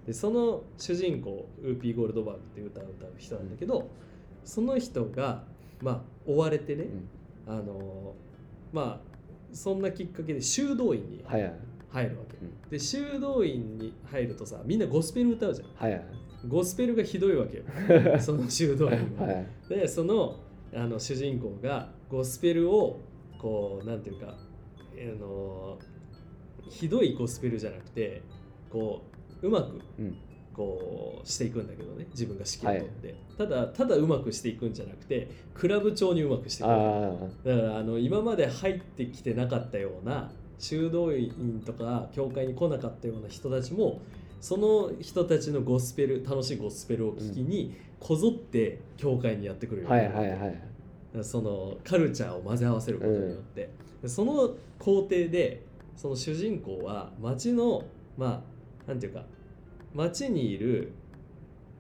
[0.06, 3.88] でその主人公ウーピー・ゴールドバーグっていう歌を歌う人なんだけど、
[4.44, 5.44] その人が
[5.80, 7.08] まあ追われてね、うん
[7.46, 8.14] あの
[8.72, 9.14] まあ
[9.52, 12.70] そんなきっかけで修道院に入るわけ、うん。
[12.70, 15.68] で修道院に入るとさみんなゴスペル歌うじゃん。
[15.74, 16.04] はいはい。
[16.48, 17.64] ゴスペルがひどいわけよ。
[18.20, 20.36] その修道院は、はいでその
[20.74, 22.98] あの主人公がゴスペルを
[23.38, 25.78] こうなんていうかあの
[26.68, 28.22] ひどいゴスペルじゃなくて
[28.70, 29.02] こ
[29.42, 30.16] ううまくうん
[30.54, 37.12] こうしていくんだけどね自分が指揮を取って、ただただうまくしていくんじゃなくてクラブ調にうまくしていくあ
[37.44, 44.00] だからあの今まで入ってきてなかったような修道院とか教会に来なかったような人たちも
[44.40, 53.70] その人たちのゴスペル楽しいゴスペルを聞きにこぞって教会にやってくるよあうにはいはいはいそのカルチャーを混ぜ合わせることによって、
[54.02, 55.62] でその工程で
[55.96, 57.84] その主人公は街の
[58.16, 58.42] ま
[58.86, 59.22] あなんていうか
[59.94, 60.92] 街にいる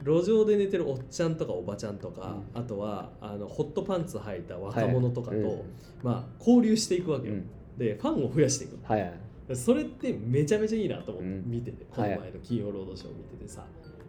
[0.04, 5.62] 路上で寝てるおっちゃんとかおばちゃんとか、うあとはあのホットパンツ履いた若者とかと、はいうん。
[6.02, 7.50] まあ、交流していくわけよ、うん。
[7.78, 9.12] でファンを増やしていくはい
[9.52, 11.50] それってめちゃめちゃいいなと思ってうん。
[11.50, 12.10] 見てて、こはい。
[12.12, 13.64] の前の金曜ロードショーを見ててさ。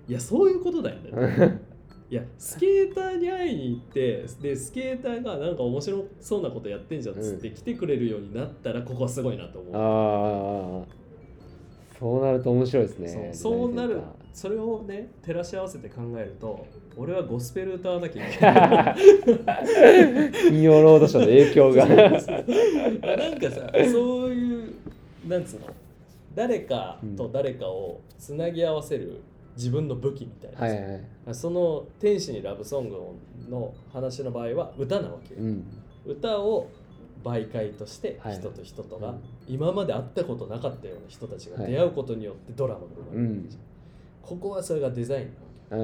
[0.07, 1.61] いやそういうことだよね。
[2.07, 11.04] いやスケーターに会いに行ってでスケーターがなんか面白そうなことやってんじゃんっつって来てくれるようになったらここはすごいなと思う、ああ
[11.99, 13.31] そうなると面白いですね。
[13.33, 14.01] そうなる
[14.33, 16.65] それをね照らし合わせて考えると
[16.97, 18.95] 俺はゴスペル歌わなきゃいけない
[20.49, 21.85] 金曜ロードショーの影響が。
[21.85, 22.09] な
[23.29, 24.73] んかさそういう
[25.27, 25.67] なんつうの
[26.33, 29.21] 誰かと誰かをつなぎ合わせる
[29.55, 31.01] 自分の武器みたいなさ、はいはい。
[31.33, 32.97] その「天使にラブソング」
[33.49, 35.63] の話の場合は歌なわけよ、うん。
[36.05, 36.67] 歌を
[37.25, 38.35] 媒介としてはい。
[38.35, 39.19] 人と人とがうん。
[39.47, 41.71] 今まで会ったことなかったような人たちがはい。
[41.71, 43.67] 出会うことによってドラマが生まれるわけじゃん、うん。
[44.21, 45.33] ここはそれがデザイン
[45.71, 45.77] な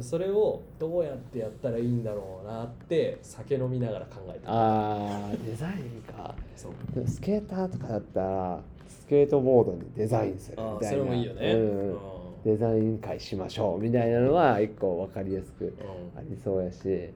[0.00, 0.02] ん。
[0.02, 6.34] それをどうやってやったらいいんだろうなって酒飲みながら考えてるあーデザインか。
[6.56, 6.72] そう。
[7.08, 11.04] スケーターとかだったらスケートボードにデザインするあみたいな。
[11.04, 11.52] ーそれもいいよね。
[11.52, 11.98] うんうん。
[12.44, 16.18] デザイン会しましょうみたいなのは一個分かりやすくうん。
[16.18, 17.10] ありそうやし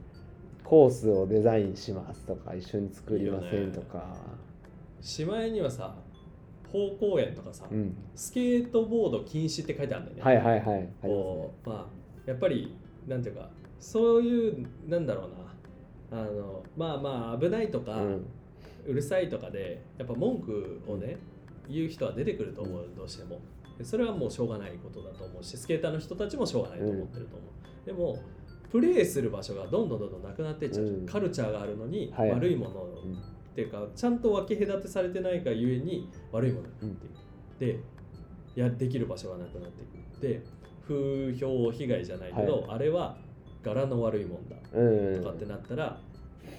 [0.68, 4.14] コースをデザインしますとか一緒に作りませんとか。
[5.00, 5.94] しまいにはさ
[6.70, 7.96] 方向園とかさ、うん。
[8.14, 10.88] スケートボード禁止って書いてあるんだよね、はいはいはい。
[11.00, 11.87] こうまあ
[12.26, 12.76] やっぱり
[13.07, 13.48] なんていうか
[13.81, 15.28] そういうなんだろ
[16.11, 16.20] うな。
[16.20, 18.26] あのまあまあ危ないとか、うん。
[18.87, 21.16] うるさいとかでやっぱ文句をね
[21.66, 23.40] 言う人は出てくると思うどうしても。
[23.78, 28.18] でそれはもうしょうがないことだと思うしスケーターの人たちもしょうがないと思ってると思う、でも
[28.70, 31.07] プレーする場所がどんどんどんどんなくなっていっちゃううん。
[31.07, 32.31] カルチャーがあるのにはい。
[32.31, 36.96] 悪いものっていうかちゃんと分け隔てされてないがゆえに悪いものになっ
[37.59, 37.81] ていく、で
[38.54, 40.42] やできる場所がなくなっていくで
[40.87, 43.16] 風評被害じゃないけど、はあれは
[43.62, 44.57] 柄の悪いもんだ。
[44.72, 45.22] うん。
[45.22, 46.00] とかってなったら、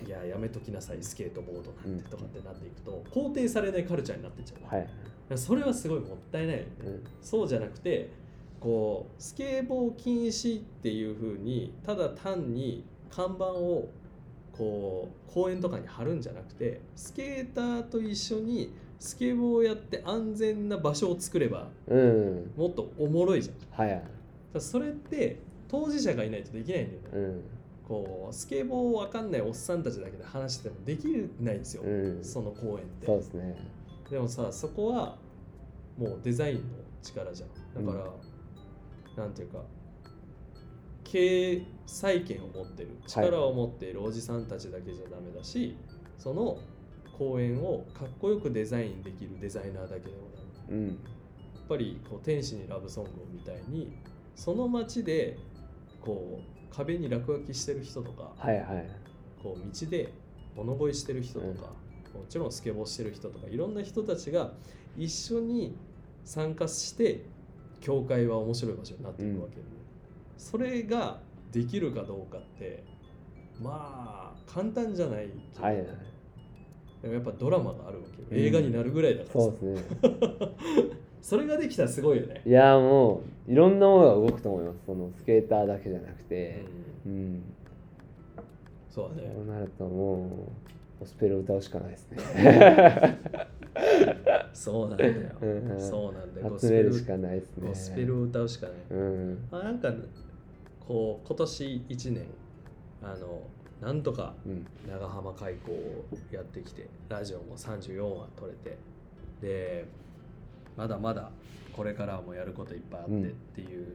[0.06, 4.88] いややめときなさいスケートボードなんうんてとかってなっていくと肯定されないカルチャーになっていっちゃう、はい。
[5.38, 7.04] それはすごいもったいないよね、うん。
[7.22, 8.12] そうじゃなくて
[8.60, 13.90] こうスケボー禁止っていうふうにただ単に看板を
[14.52, 22.52] こう公園とかに貼るんじゃなくてスケーターと一緒にスケボーをやって安全な場所を作ればうん。
[22.58, 23.88] もっとおもろいじゃん。
[23.88, 24.04] はい
[24.54, 27.44] らそれって当事者がいないとできないんだよね、うん。
[27.88, 31.06] こうスケボーわかんないおっさんたちだけで話してもでき
[31.40, 32.20] ないんですよ、うん。
[32.24, 33.06] その公園って。
[33.06, 33.56] そうですね。
[34.10, 35.18] でもさそこは
[35.98, 36.62] もうデザインの
[37.02, 37.86] 力じゃん。
[37.86, 38.06] だから、
[39.20, 39.60] なんていうか
[41.04, 45.76] 経済権を持ってる力を持っているおじさんたちだけじゃダメだし、
[46.18, 46.60] その
[47.18, 50.30] 公園をかっこよくデザインできるデザイナーだけでも
[50.68, 50.78] ダメ。
[50.78, 50.88] うん。
[50.88, 50.98] やっ
[51.68, 53.92] ぱりこう天使にラブソングをみたいに
[54.36, 55.38] その街で
[56.00, 58.90] こう壁に落書きしてる人とかはいはい。
[59.42, 60.14] こう道で
[60.56, 61.70] 物乞いしてる人とか、
[62.14, 64.52] もちろんスケボーしてる人とかいろんな人たちが
[64.96, 65.76] 一緒に
[66.24, 67.26] 参加して
[67.80, 69.62] 教会は面白い場所になっていくわけで、
[70.38, 71.20] それが
[71.52, 72.84] できるかどうかって
[73.62, 75.86] まあ簡単じゃないけど、はいはい。
[77.02, 80.00] でもやっぱドラマがあるわけ映画になるぐらいだからさ、そうですね。
[81.22, 82.42] それができたらすごいよね。
[82.46, 84.80] いやもういろんなものが動くと思います。
[84.86, 86.64] そのスケーターだけじゃなくて。
[87.06, 87.12] うん。
[87.12, 87.44] うん。
[88.90, 89.32] そうだね。
[89.36, 90.28] そうなるともう
[91.00, 92.18] ゴスペルを歌うしかないですね
[94.54, 95.72] そうなんだよ、うん。
[95.72, 95.80] うん。
[95.80, 96.50] そうなんだよ。
[96.50, 97.68] ゴスペルるしかないですね。
[97.68, 98.76] ゴスペルを歌うしかない。
[98.90, 99.48] うん。
[99.52, 99.94] あなんか
[100.88, 102.26] こう今年1年
[103.02, 103.42] あの
[103.82, 104.66] なんとかうん。
[104.88, 108.78] 長浜開港をやってきてラジオも34話撮れて
[109.42, 109.86] で
[110.76, 111.32] まだまだ
[111.74, 113.88] これからもやることいっぱいあってっていう、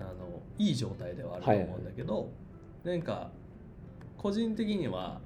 [0.00, 2.30] あのいい状態ではあると思うんだけど、
[2.82, 3.30] なんか
[4.16, 5.20] 個人的には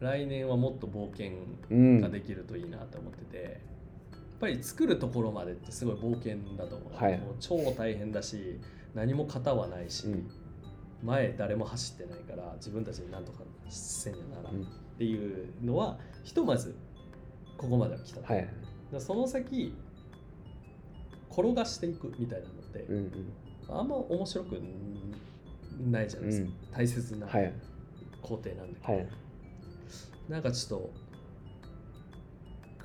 [0.00, 1.32] 来年はもっと冒険
[1.70, 7.18] うんができるといいなと思ってて、やっぱり作るところまでってすごい冒険だと思う,、はい。
[7.18, 8.60] もう超大変だし
[8.94, 10.30] 何も型はないし、うん。
[11.02, 14.54] 前誰も走ってないから自分たちで何とかせんやならん。
[14.54, 14.66] っうん
[14.98, 16.74] ていうのはひとまず
[17.58, 18.48] ここまでは来た、はい。
[18.92, 19.74] でその先
[21.30, 23.32] 転がしていくみたいなのってうんうん。
[23.68, 24.60] あんま面白く
[25.90, 26.54] ないじゃないですか、うん。
[26.72, 27.52] 大切なはい。
[28.22, 29.08] 工程なんだけど、はい
[30.28, 30.90] なんかちょっと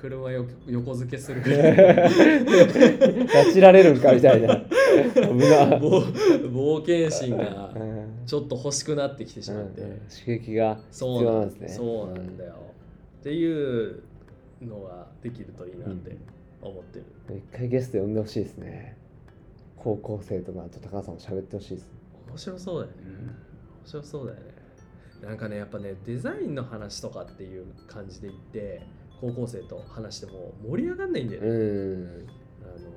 [0.02, 1.76] 車よ横付けするぐらい。
[1.76, 4.58] 拉致られるんかみたいな。
[4.58, 4.66] 危
[5.14, 5.78] な。
[5.78, 6.12] 冒
[6.52, 8.26] 冒険心がうん。
[8.26, 10.00] ちょっと欲しくなってきてしまって、うんうん。
[10.00, 11.70] 刺激が必そうな要なんんですね。
[11.70, 12.56] そうなんだよ、
[13.20, 14.04] っていう
[14.62, 16.18] のができるといいなって
[16.62, 18.98] 思ってる、うん一回ゲスト呼んでほしいですね。
[19.78, 21.90] 高校生とかと高橋さんも喋ってほしいです。
[22.28, 22.98] 面白そうだよね。
[23.84, 24.61] 面白そうだよね
[25.22, 28.88] なんかねやっぱねデザインの話とかっていう感じで言って
[29.20, 32.28] 高校生と話しても盛り上がんないんだよね、うん。
[32.64, 32.92] あの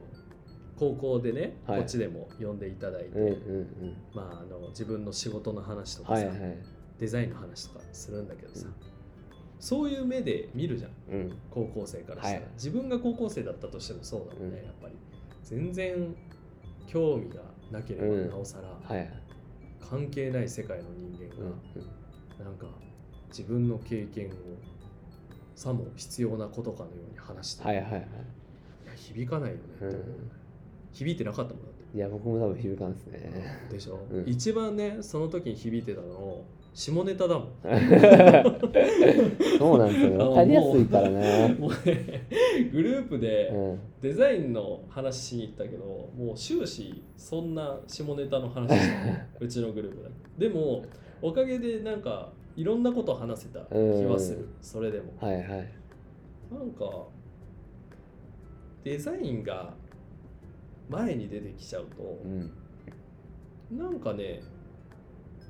[0.76, 1.78] 高校でね、はい。
[1.80, 6.58] こっちでも呼んでいただいて、うんうんまあ、あの自分の仕事の話とかさ、うんはいはい。
[6.98, 8.74] デザインの話とかするんだけどさ、うん。
[9.60, 10.90] そういう目で見るじゃん。
[11.12, 11.38] うん。
[11.50, 12.48] 高校生からしたら、はい。
[12.54, 14.64] 自分が高校生だったとしてもそうだもんね、うん。
[14.64, 14.94] やっぱり。
[15.42, 16.16] 全然
[16.86, 18.30] 興味がなければうん。
[18.30, 19.10] なおさら、はい
[19.80, 21.56] 関係ない世界の人間うんが、
[22.42, 22.66] なんか
[23.28, 24.30] 自分の経験を
[25.54, 28.00] さも必要なことかのように話して、はいはいはい。
[28.00, 28.02] い
[28.86, 29.84] や響かないよねって。
[29.84, 30.30] 思う、うん。
[30.92, 31.96] 響いてなかったもんだって。
[31.96, 33.58] いや僕も多分響かんですね。
[33.70, 34.24] でしょ、うん。
[34.26, 37.48] 一番ねその時に響いてたのを下ネタだもん。
[39.58, 41.56] そうなんですよ分かりやすいからね。
[41.58, 42.26] もうね
[42.72, 43.78] グループでうん。
[44.02, 45.84] デザインの話しに行ったけど
[46.16, 48.80] もう終始そんな下ネタの話し
[49.40, 50.48] うちのグループだけ。
[50.48, 50.84] でも
[51.24, 54.40] おかげでなんかいろんなこと話せた気はする。
[54.40, 54.48] うん。
[54.60, 55.14] それでも。
[55.18, 55.46] はいはい。
[56.52, 57.06] なんか
[58.84, 59.72] デザインが
[60.90, 62.52] 前に出てきちゃうとうん。
[63.78, 64.42] なんかね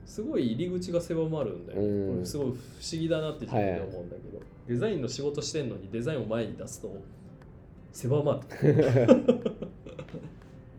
[0.06, 2.26] すごい入り口が狭まるんだよね、うん。
[2.26, 2.56] すごい不思
[2.92, 7.02] 議だなって自分で思うんだけど、デザインの仕事してんのにデザインを前に出すと
[7.90, 8.38] 狭まる。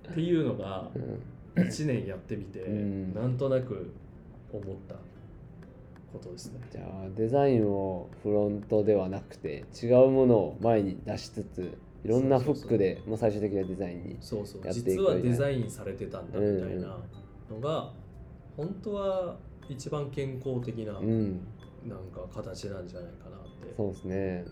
[0.10, 1.20] っていうのがうん。
[1.62, 3.14] 1年やってみて、うん。
[3.14, 3.92] なんとなく
[4.58, 4.96] 思った
[6.14, 6.60] ことですね。
[6.72, 14.62] じゃあデザインをフロントではなくて違うものを前に出しつついろんなフックでもう最終的なデザインにそうそう。
[14.72, 16.98] 実はデザインされてたんだみたいな
[17.50, 17.92] のが、
[18.56, 19.38] 本当は
[19.68, 21.40] 一番健康的なうん。
[21.88, 23.74] なんか形なんじゃないかなって。
[23.76, 24.46] そうですね。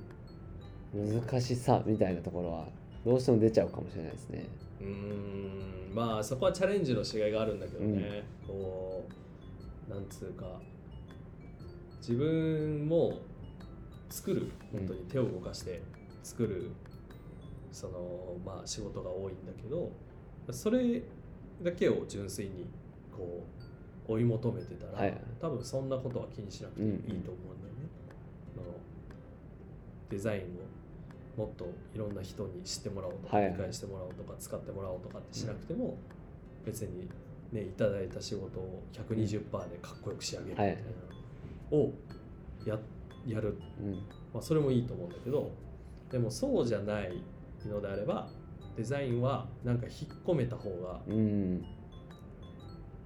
[0.94, 2.68] 難しさみたいなところは
[3.04, 4.48] どうしても出ちゃうかもしれないですね。
[4.82, 5.96] うーん。
[5.96, 9.13] まあそこはチャレンジの違いがあるんだけどね、こう
[9.93, 10.45] なんつうか
[11.99, 13.19] 自分も
[14.10, 15.82] 作る本当に手を動かして
[16.23, 16.71] 作る、
[17.71, 19.91] そのまあ仕事が多いんだけど
[20.51, 21.03] それ
[21.62, 22.67] だけを純粋に
[23.12, 23.45] こ
[24.08, 25.17] う追い求めてたら、はい。
[25.39, 27.32] 多分そんなことは気にしなくていいと思うんだよね。
[28.58, 28.63] あの
[30.10, 33.51] デザインをもっといろんな人に知ってもらおうとか、はい。
[33.51, 35.97] 理解してもらおうとか使ってもらおうとかってしなくても、
[36.65, 37.08] 別に
[37.54, 40.82] ねいただいた仕事を120%でかっこよく仕上げるみたいな
[41.72, 41.94] のを
[42.66, 42.78] や
[43.26, 43.94] やる、うん。
[44.34, 45.52] まあ、それもいいと思うんだけど
[46.12, 47.24] でもそうじゃない
[47.66, 48.28] のであれば
[48.76, 51.66] デザインはなんか引っ込めた方がうん。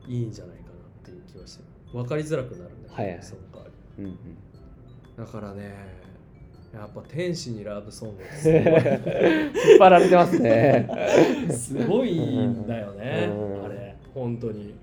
[0.07, 3.19] いいんじゃないかなっていう気はしてる分かりづらくなるんだけど、はいはい。
[3.21, 4.03] その代わり。
[4.03, 4.17] うんうん。
[5.17, 6.07] だからね
[6.73, 8.49] やっぱ天使にラブソングって
[9.69, 10.87] 引っ張られてますね。
[11.49, 13.65] すごいすごいんだよねうん。
[13.65, 13.76] あれ
[14.17, 14.73] 本当に。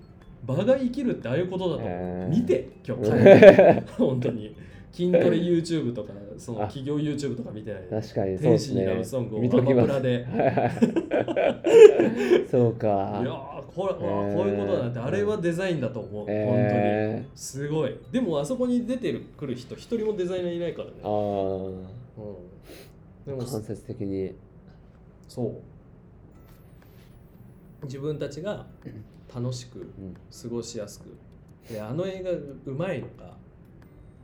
[0.44, 1.90] 場が生きるってああいうことだと思う、
[2.24, 3.02] うん見て今日。
[3.04, 4.54] 帰って本当に。
[4.92, 6.66] 筋トレ YouTube とかそのあ。
[6.66, 7.82] 企業 YouTube とか見てない。
[7.82, 9.48] で確かにそうで天使にすねラブソングをアマ
[9.82, 10.24] プラで。
[12.48, 13.18] そうか。
[13.22, 14.00] いやーこれ、あー
[14.36, 14.98] こういうことだなって。
[15.00, 16.36] あれはデザインだと思う、本当に。
[16.36, 17.96] えすごい。
[18.12, 20.94] でもあそこに出てるくる人一人もデザイナーいないからね。
[21.02, 21.10] ー、あ
[21.66, 21.82] うん、
[23.26, 24.32] でもあ間接的に。
[25.26, 25.60] そ
[27.82, 27.84] う。
[27.84, 28.64] 自分たちが
[29.34, 30.14] 楽しくうん。
[30.14, 31.16] 過ごしやすく。
[31.68, 33.34] であの映画がうまいのが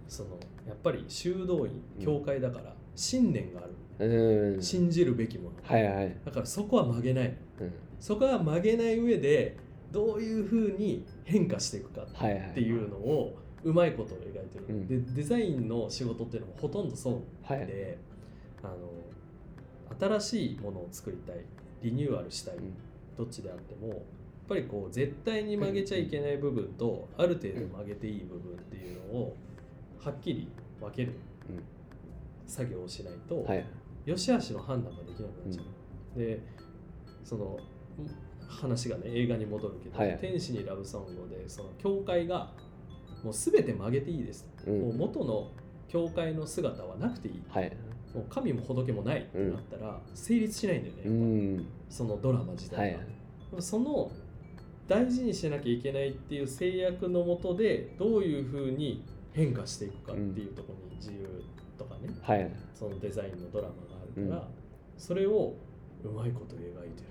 [0.08, 0.30] その
[0.66, 3.64] やっぱり修道院教会だから信念があ
[3.98, 4.62] る、うん。
[4.62, 5.50] 信じるべきもの。
[5.62, 7.36] はいはい、だからそこは曲げない。
[7.60, 9.56] うん、そこは曲げない上で
[9.90, 14.86] どういうふうに変化していくかっていうのをうまいことを描いてる、うん。
[14.86, 17.22] でデザインの仕事っていうのもほとんどそう。
[17.42, 17.66] はい。
[17.66, 17.98] で、
[18.62, 21.44] あの新しいものを作りたい。
[21.82, 22.74] リニューアルしたい、うん。
[23.16, 24.02] どっちであっても
[24.50, 29.36] ぱりこう絶対に曲げちゃいけない部分とある程度曲げていい部分っていうのを
[30.04, 30.48] はっきり
[30.80, 31.12] 分ける
[31.48, 31.62] うん
[32.48, 33.64] 作業をしないと、はい。
[34.04, 35.62] 良し悪しの判断ができなくなっちゃ
[36.16, 36.40] う、で
[37.22, 37.60] その
[38.48, 40.18] 話がね映画に戻るけど「はい。
[40.20, 42.52] 天使にラブソング」でその教会が
[43.22, 44.48] もう全て曲げていいです。
[44.64, 44.80] と、うん。
[44.80, 45.52] もう元の
[45.86, 47.42] 教会の姿はなくていい。
[47.48, 47.72] はい。
[48.12, 51.66] もう神も仏もないってなったら成立しないんだよね、うん。
[51.88, 53.06] そのドラマ自体が、はい。
[53.60, 54.10] その
[54.90, 61.44] 大事にしなきゃいけないっていう制約のもとでどういうふうに変化していくかっていうところに自由
[61.78, 62.50] とかね、はい。
[62.74, 64.48] そのデザインのドラマがあるから、うん。
[64.98, 65.54] それを
[66.02, 67.08] うまいこと描いてる。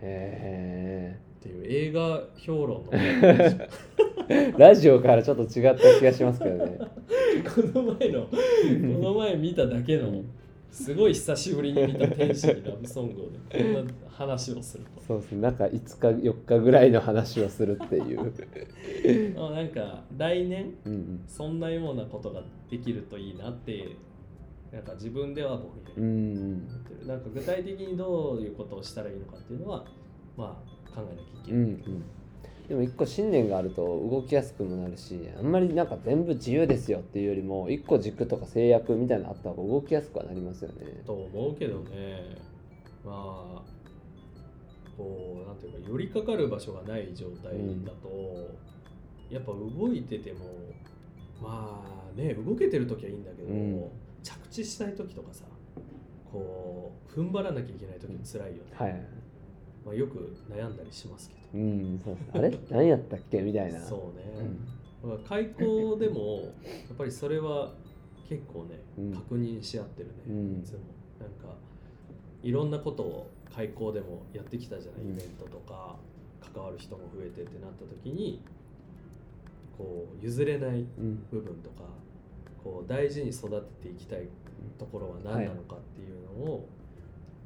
[0.00, 2.92] へっていう映画評論の。
[4.56, 6.78] ラジオからちょっと違った気がしますけどね。
[7.74, 8.28] この前のこ
[9.02, 10.22] の前見ただけの
[10.70, 15.02] すごい久しぶりに見た天使にラブソングをね こんな話をすると。
[15.02, 18.32] そうですねなんか5日4日ぐらいの話をするっていう。
[19.38, 21.20] あなんか来年うんうん。
[21.26, 23.96] そんなようなことができるといいなって
[24.72, 26.68] なんか自分ではぼんやりうん
[27.06, 29.84] なんか具体的にどういうことをしたらいいのかっていうのは
[30.36, 32.02] まあ考えなきゃいけうんうない、ん
[32.68, 41.02] でも一個信念があると動きやすくもなるしあんまりなんか全部自由ですよっていうよりも一個軸とか制約みたいなのあった方が動きやすくはなりますよね。
[41.06, 42.36] と思うけどね。
[43.04, 43.62] まあ
[44.98, 47.52] こうなんていうか寄りかかる場所がない状態
[47.84, 48.50] だと、
[49.30, 50.38] やっぱ動いてても
[51.40, 53.84] まあね動けてる時はいいんだけど、うん。
[54.22, 55.44] 着地したい時とかさ
[56.30, 59.06] こう踏ん張らなきゃいけない時辛いよね、はい。
[59.86, 61.58] まあ、よく悩んだりしますけどう。
[61.58, 62.16] んそう。
[62.32, 62.50] あれ？
[62.70, 63.40] 何やったっけ？
[63.42, 63.78] みたいな。
[63.80, 64.48] そうね、
[65.02, 66.48] だから開口でもや
[66.94, 67.72] っぱりそれは
[68.28, 69.12] 結構ね、うん。
[69.12, 70.58] 確認し合ってるね、うん。
[70.60, 70.80] いつも。
[71.20, 71.56] なんか
[72.42, 75.10] いろんなことを開口でもやってきたじゃない、うん。
[75.12, 75.96] イベントとか
[76.40, 78.40] 関わる人も増えてってなった時に
[79.76, 81.24] こう譲れないうん。
[81.30, 81.84] 部分とか
[82.62, 83.48] こう大事に育
[83.80, 84.28] てていきたい
[84.78, 86.68] ところは何なのかっていうのを、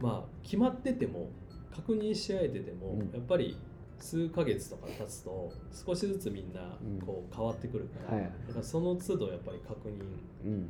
[0.00, 1.28] まあ決まってても
[1.74, 2.98] 確認し合えてても、うん。
[3.12, 3.56] やっぱり
[4.02, 5.52] 数ヶ月とか経つと
[5.86, 7.06] 少しずつみんなうん。
[7.06, 8.24] こう変わってくるから、はい。
[8.48, 10.02] だからその都度やっぱり確認
[10.44, 10.68] うん。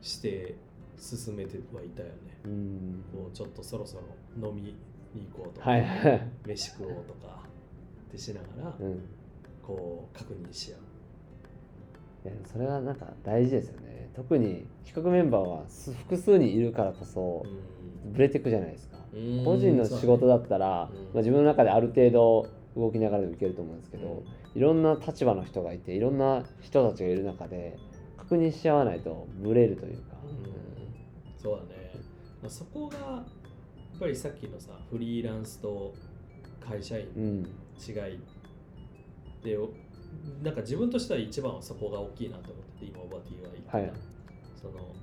[0.00, 0.54] して
[0.96, 2.14] 進めてはいたよね。
[2.44, 3.04] うん。
[3.12, 4.76] こうちょっとそろそろ飲みに
[5.32, 6.28] 行こうとか、はいはい。
[6.46, 7.42] 飯食おうとか
[8.08, 9.00] ってしながら、うん。
[9.66, 10.80] こう確認し合う。
[12.44, 14.10] それはなんか大事ですよね。
[14.14, 17.44] 特に企画メンバーはす複数にいるからこそ
[18.12, 18.95] ブレていくじゃないですか。
[18.95, 18.95] うん
[19.44, 20.96] 個人の仕事だったら、うん。
[20.96, 24.22] まあ、自分の中である程度動きながらでもいけると思うんですけど、
[24.54, 27.78] いろんな立場の人がいていろんな人たちがいる中で
[28.18, 31.42] 確認し合わないとブレるというか、うん。
[31.42, 31.92] そうだね、
[32.42, 33.24] まあ、そこがや
[33.96, 35.94] っぱりさっきのさフリーランスと
[36.60, 37.06] 会社員
[37.78, 38.20] 違い
[39.42, 39.58] で、
[40.42, 43.92] なんか自分としては一番はそこが大きいなと思ってて今オバティは言ってた、はい。
[44.60, 44.94] その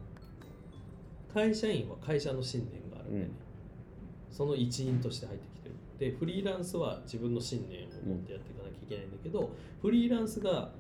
[1.34, 3.26] 会社員は会社の信念があるんで、ね。
[3.26, 3.43] うん
[4.34, 5.76] その一員として入ってきてる。
[6.00, 10.72] でフリーランスは自分の信念を持ってやっていかなきゃいけないんだけど、フリーランスが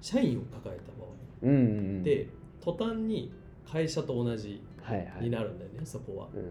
[0.00, 1.10] 社員を抱えた場合。
[1.42, 1.62] うんうんう
[2.00, 2.02] ん。
[2.02, 2.28] で
[2.60, 3.32] 途端に
[3.70, 5.24] 会社と同じはいはい。
[5.24, 6.42] になるんだよね、そこは、うん。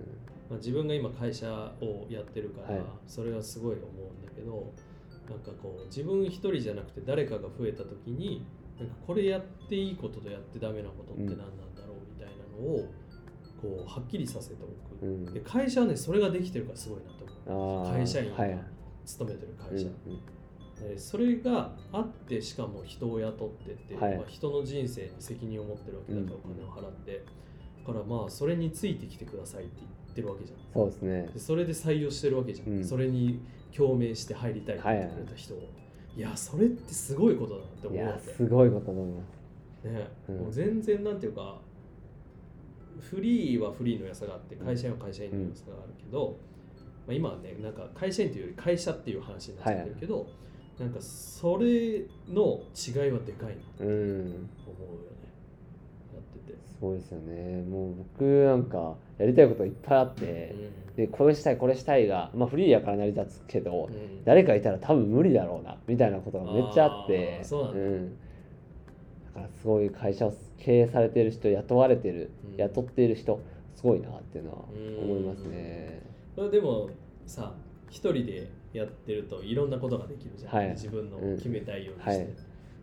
[0.50, 2.84] まあ、自分が今会社をやってるから、はい。
[3.08, 4.72] それはすごい思うんだけど
[5.30, 8.46] なんかこう自分一人じゃなくて誰かが増えた時に
[8.80, 11.38] なんかこれやっていいこととやってダメなことって何なん
[11.76, 12.88] だろうみたいなのを
[13.62, 15.34] こうはっきりさせておく、うん。
[15.34, 17.06] で会社はねそれができてるからすごいな
[17.46, 17.94] と思う。
[17.94, 18.60] 会社員がはい
[19.06, 19.90] 勤めてるうん会社、
[20.88, 24.18] でそれがあってしかも人を雇ってって、はい。
[24.18, 27.24] まあ、人の人生に責任を持ってるわけだからうんお金を払って、
[27.86, 30.60] だからまあそれについてきてくださいって言ってるわけじゃん。
[30.74, 31.30] そうですね。
[31.34, 32.86] でそれで採用してるわけじゃん、うん。
[32.86, 33.42] それに
[33.76, 35.70] 共鳴して入りたいって言ってくれた人を、
[36.16, 38.32] いやそれってすごいことだなって思うわけ。
[38.32, 39.24] すごいことだと思いま
[39.82, 40.38] すね、うん。
[40.38, 41.60] もう全然なんていうか
[43.00, 46.38] フリーはフリーの良さがあって会社員は会社員の良さがあるけど、
[47.08, 50.28] まあ、今はねなんか会社員というより会社っていう話になっちゃってるけど、
[50.80, 54.50] なんかそれの違いはでかいなとうん思うよね。
[56.14, 56.58] やってて。
[56.66, 57.64] すごいですよね。
[57.64, 60.56] もう僕なんかやりたいこといっぱいあって、
[60.96, 64.24] でこれしたいこれしたいが、まあ、フリーやから成り立つけど、うん。
[64.24, 67.40] 誰かいたら多分無理だろうなみたいなことがめっちゃあって。
[67.44, 67.80] そうなんだ。
[67.80, 68.18] ん、
[69.34, 72.58] だからすごい会社を経営されてる人雇われてる、うん。
[72.58, 73.40] 雇っている人
[73.76, 76.02] すごいなっていうのはうん思いますね。
[76.36, 76.90] それでも
[77.26, 77.54] さ
[77.90, 80.70] 一人でやってるといろんなことができるじゃん、はい。
[80.70, 82.28] 自分のうん決めたいようにして、はい。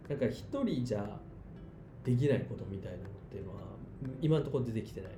[0.09, 1.05] なんか一人じゃ
[2.05, 3.57] できないことみたいなのっていうのは
[4.23, 5.11] 今のところ出てきてない？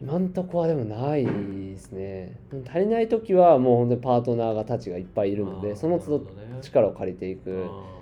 [0.00, 2.36] 今んとこはでもないですね。
[2.66, 6.26] 足りない時はもう本当にパートナーがたちがいっぱいいるのでその都度
[6.60, 7.66] 力を借りていく。
[7.68, 8.01] あ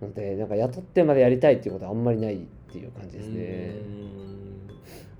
[0.00, 2.38] のでなんか雇ってまでやりたいっていうことはあんまりないっ
[2.72, 3.74] ていう感ーじですね。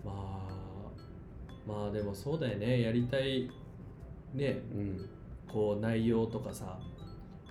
[0.04, 0.50] まあ
[1.66, 2.82] まあでもそうだよね。
[2.82, 3.50] やりたい
[4.34, 4.62] ね。
[4.74, 5.08] うん。
[5.52, 6.78] こう内容とかさ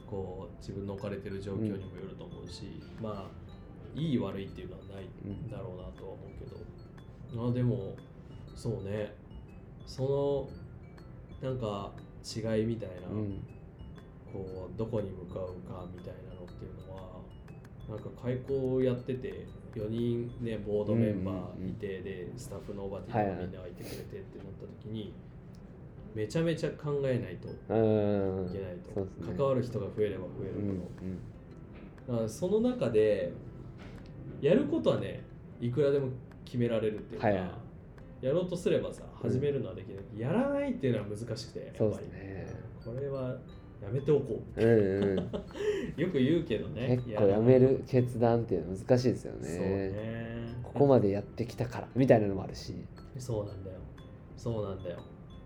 [0.07, 5.49] こう自分の置かれてる状況にもよると思うし、まあいい悪いっていうのはないうん。
[5.49, 7.95] だろうなとは思うけど、あでも
[8.55, 9.13] そうね。
[9.85, 10.49] そ
[11.41, 11.91] のなんか
[12.23, 13.43] 違いみたいな、うん。
[14.31, 17.18] こうどこに向かうかみたいなのっていうのは
[17.89, 25.13] なんか開講をやってて4人ねボードメンバーいて、でスタッフのオーバーティーとかみんながいてくれてってなった時に、
[26.13, 30.83] めちゃめちゃ考えないとうんいけないと、関わる人が増えれば増えうんる
[32.07, 33.31] ほど、その中で
[34.41, 35.23] やることはね
[35.59, 36.09] いくらでも
[36.45, 37.37] 決められるっていうか、はい。
[38.21, 42.07] やろうとすればさ始めるのはできない、やらないっていうのは難しくてやっぱり。
[42.83, 43.37] これは
[43.81, 44.59] やめておこう。
[44.59, 45.19] んうん。
[45.19, 45.31] う
[45.97, 46.97] よく言うけどね。
[47.05, 47.39] 結構や。
[47.39, 49.47] める決断っていうのは難しいですよね。
[49.47, 50.61] そうね。
[50.63, 52.73] ここまでやってきたからみたいなのもあるし。
[53.17, 53.77] そうなんだよ。
[54.35, 54.99] そうなんだよ。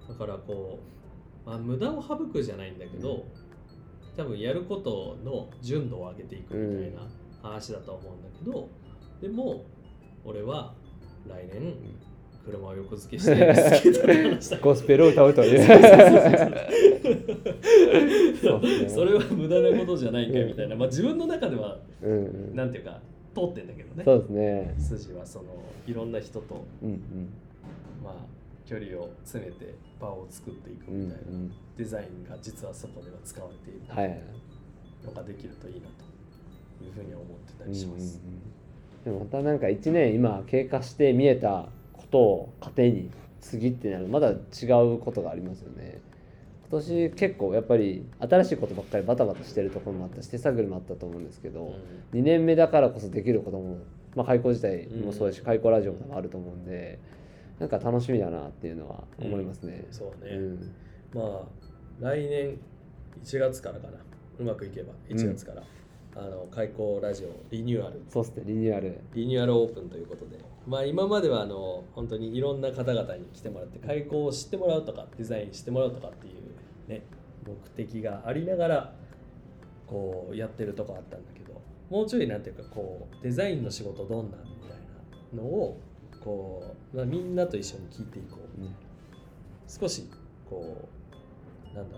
[0.07, 0.79] だからこ
[1.45, 3.25] う、まあ、無駄を省くじゃないんだけど、
[4.15, 7.07] 多分やることの純度を上げていくみたいな
[7.41, 8.69] 話だとは思うんだけど、
[9.21, 9.65] でも
[10.23, 10.73] 俺は
[11.27, 11.73] 来年
[12.45, 14.57] 車を横付けしてスケートに話した。
[14.57, 15.59] いゴスペルを歌うという。
[18.89, 22.55] それは無駄なことじゃないんかみたいな、まあ、自分の中ではうんうん。
[22.55, 22.99] なんていうか
[23.33, 24.03] 通ってんだけどね。
[24.03, 24.75] そうですね。
[24.77, 25.45] 筋はその
[25.87, 27.29] いろんな人と、うんうん。
[28.03, 28.15] まあ、
[28.65, 33.81] 距離を詰めて場を作っていくうんうみたいな、んデザインが実はそこでは使われている。
[33.87, 34.21] はい
[35.05, 36.03] のができるといいなと
[36.93, 38.19] ふうには思ってたりします。
[39.05, 41.69] うんうんうん、でもまたなんか1年今経過して見えたこ
[42.13, 43.09] とを糧に
[43.41, 44.35] 次ってなるまだ違
[44.95, 45.99] うことがありますよね。
[46.69, 51.75] 今年結構やっぱり新しいことばっかりバタバタしてるところもあったし手探りもあったと思うんですけど、
[52.13, 52.19] うん。
[52.19, 53.77] 2年目だからこそできることも、
[54.15, 56.99] まあ、開校自体もそうだし、開校ラジオもあると思うんで
[57.59, 59.85] なんか楽しみだなっていうのは思いますね。
[59.91, 60.75] そうね、うん。
[61.13, 61.47] まあ
[61.99, 62.57] 来年
[63.23, 63.93] 1月からかな。
[64.39, 65.63] うまくいけば1月から、
[66.15, 68.01] あの開校ラジオリニューアル。
[68.09, 68.99] そうっすねリニューアル。
[69.13, 77.03] リニューアルオープンということで、まあ、今まではあの本当にいろんな方々に来てもらって開校を知ってもらうとかデザインしてもらうとかっていう、ね、
[77.45, 78.93] 目的がありながら
[79.87, 84.77] こうやってるとこあったんだけどもうちょいなんていうかこうデザインの仕事どんなんみたい
[85.33, 85.79] なのを
[86.23, 88.61] こう、まあ、みんなと一緒に聞いていこう。
[88.61, 88.75] うん。
[89.67, 90.09] 少し
[90.49, 90.87] こ
[91.73, 91.97] うなんだ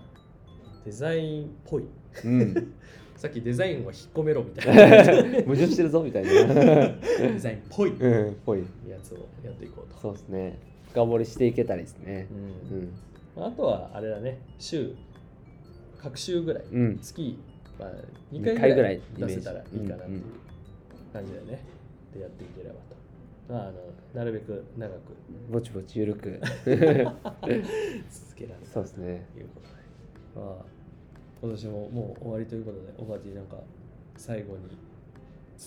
[0.84, 1.84] デザインっぽい。
[2.24, 2.74] うん、
[3.16, 6.30] さっきデザインを引っ込めろみたいな 矛盾してるぞみたいな。
[6.30, 8.60] デザインっぽいうん、ぽい。
[8.88, 9.98] やつをやっていこうと。
[9.98, 10.58] そうですね。
[10.90, 12.28] 深掘りしていけたらいいですね。
[12.30, 12.92] うん
[13.38, 14.94] あとはあれだね週
[15.98, 16.80] 各週ぐらい、うん。
[16.80, 16.98] うん。
[16.98, 17.38] 月、
[17.78, 17.90] まあ、
[18.32, 20.22] 2二回ぐらい出せたらいいかなっていううんうん
[21.12, 21.60] 感じだよね。
[22.14, 22.80] でやっていければと。
[23.48, 23.78] まあ、あの
[24.14, 24.98] なるべく長く
[25.50, 26.40] ぼちぼち緩く。
[26.64, 26.74] 続
[28.34, 29.26] けられたそうですね。
[29.34, 30.64] ということで、まあ、
[31.46, 33.56] 今年ももう終わりということで、オバティなんか
[34.16, 34.76] 最後に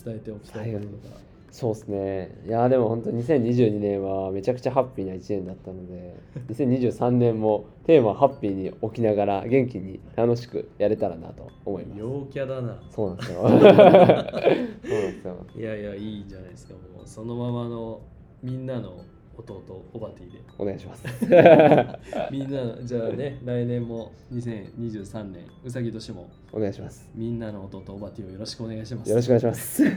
[0.03, 1.15] 伝えておきたいことが。
[1.51, 2.41] そうですね。
[2.45, 6.15] いやーでも本当2022年はめちゃくちゃハッピーな1年だったので、
[6.53, 11.99] 2023年もテーマハッピーに置きながら元気に楽しくやれたらなと思います。
[11.99, 12.83] 陽キャだな。
[12.89, 13.47] そうなんですよ。
[13.47, 15.45] そうなんですよ。
[15.55, 16.73] いやいや、いいんじゃないですか。
[16.73, 18.01] もうそのままの
[18.43, 18.97] みんなの
[19.39, 20.41] 弟、オバティで。
[20.57, 21.03] お願いします。
[22.31, 27.09] みんなの、じゃあね、来年も2023年、うさぎ年もお願いします。
[27.15, 29.09] みんなの弟、オバティをよろしくお願いします。
[29.09, 29.83] よろしくお願いします。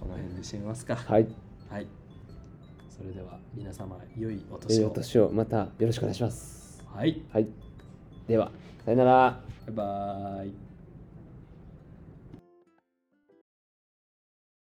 [0.00, 0.96] この辺で締めますか。
[0.96, 1.28] はい。
[1.68, 1.86] はい。
[2.88, 4.86] それでは皆様、良いお良い年を。
[4.88, 6.84] お年をまたよろしくお願いします。
[6.86, 7.22] はい。
[7.30, 7.48] はい。
[8.26, 8.50] では、
[8.84, 9.40] さよなら。
[9.66, 10.69] バイバイ。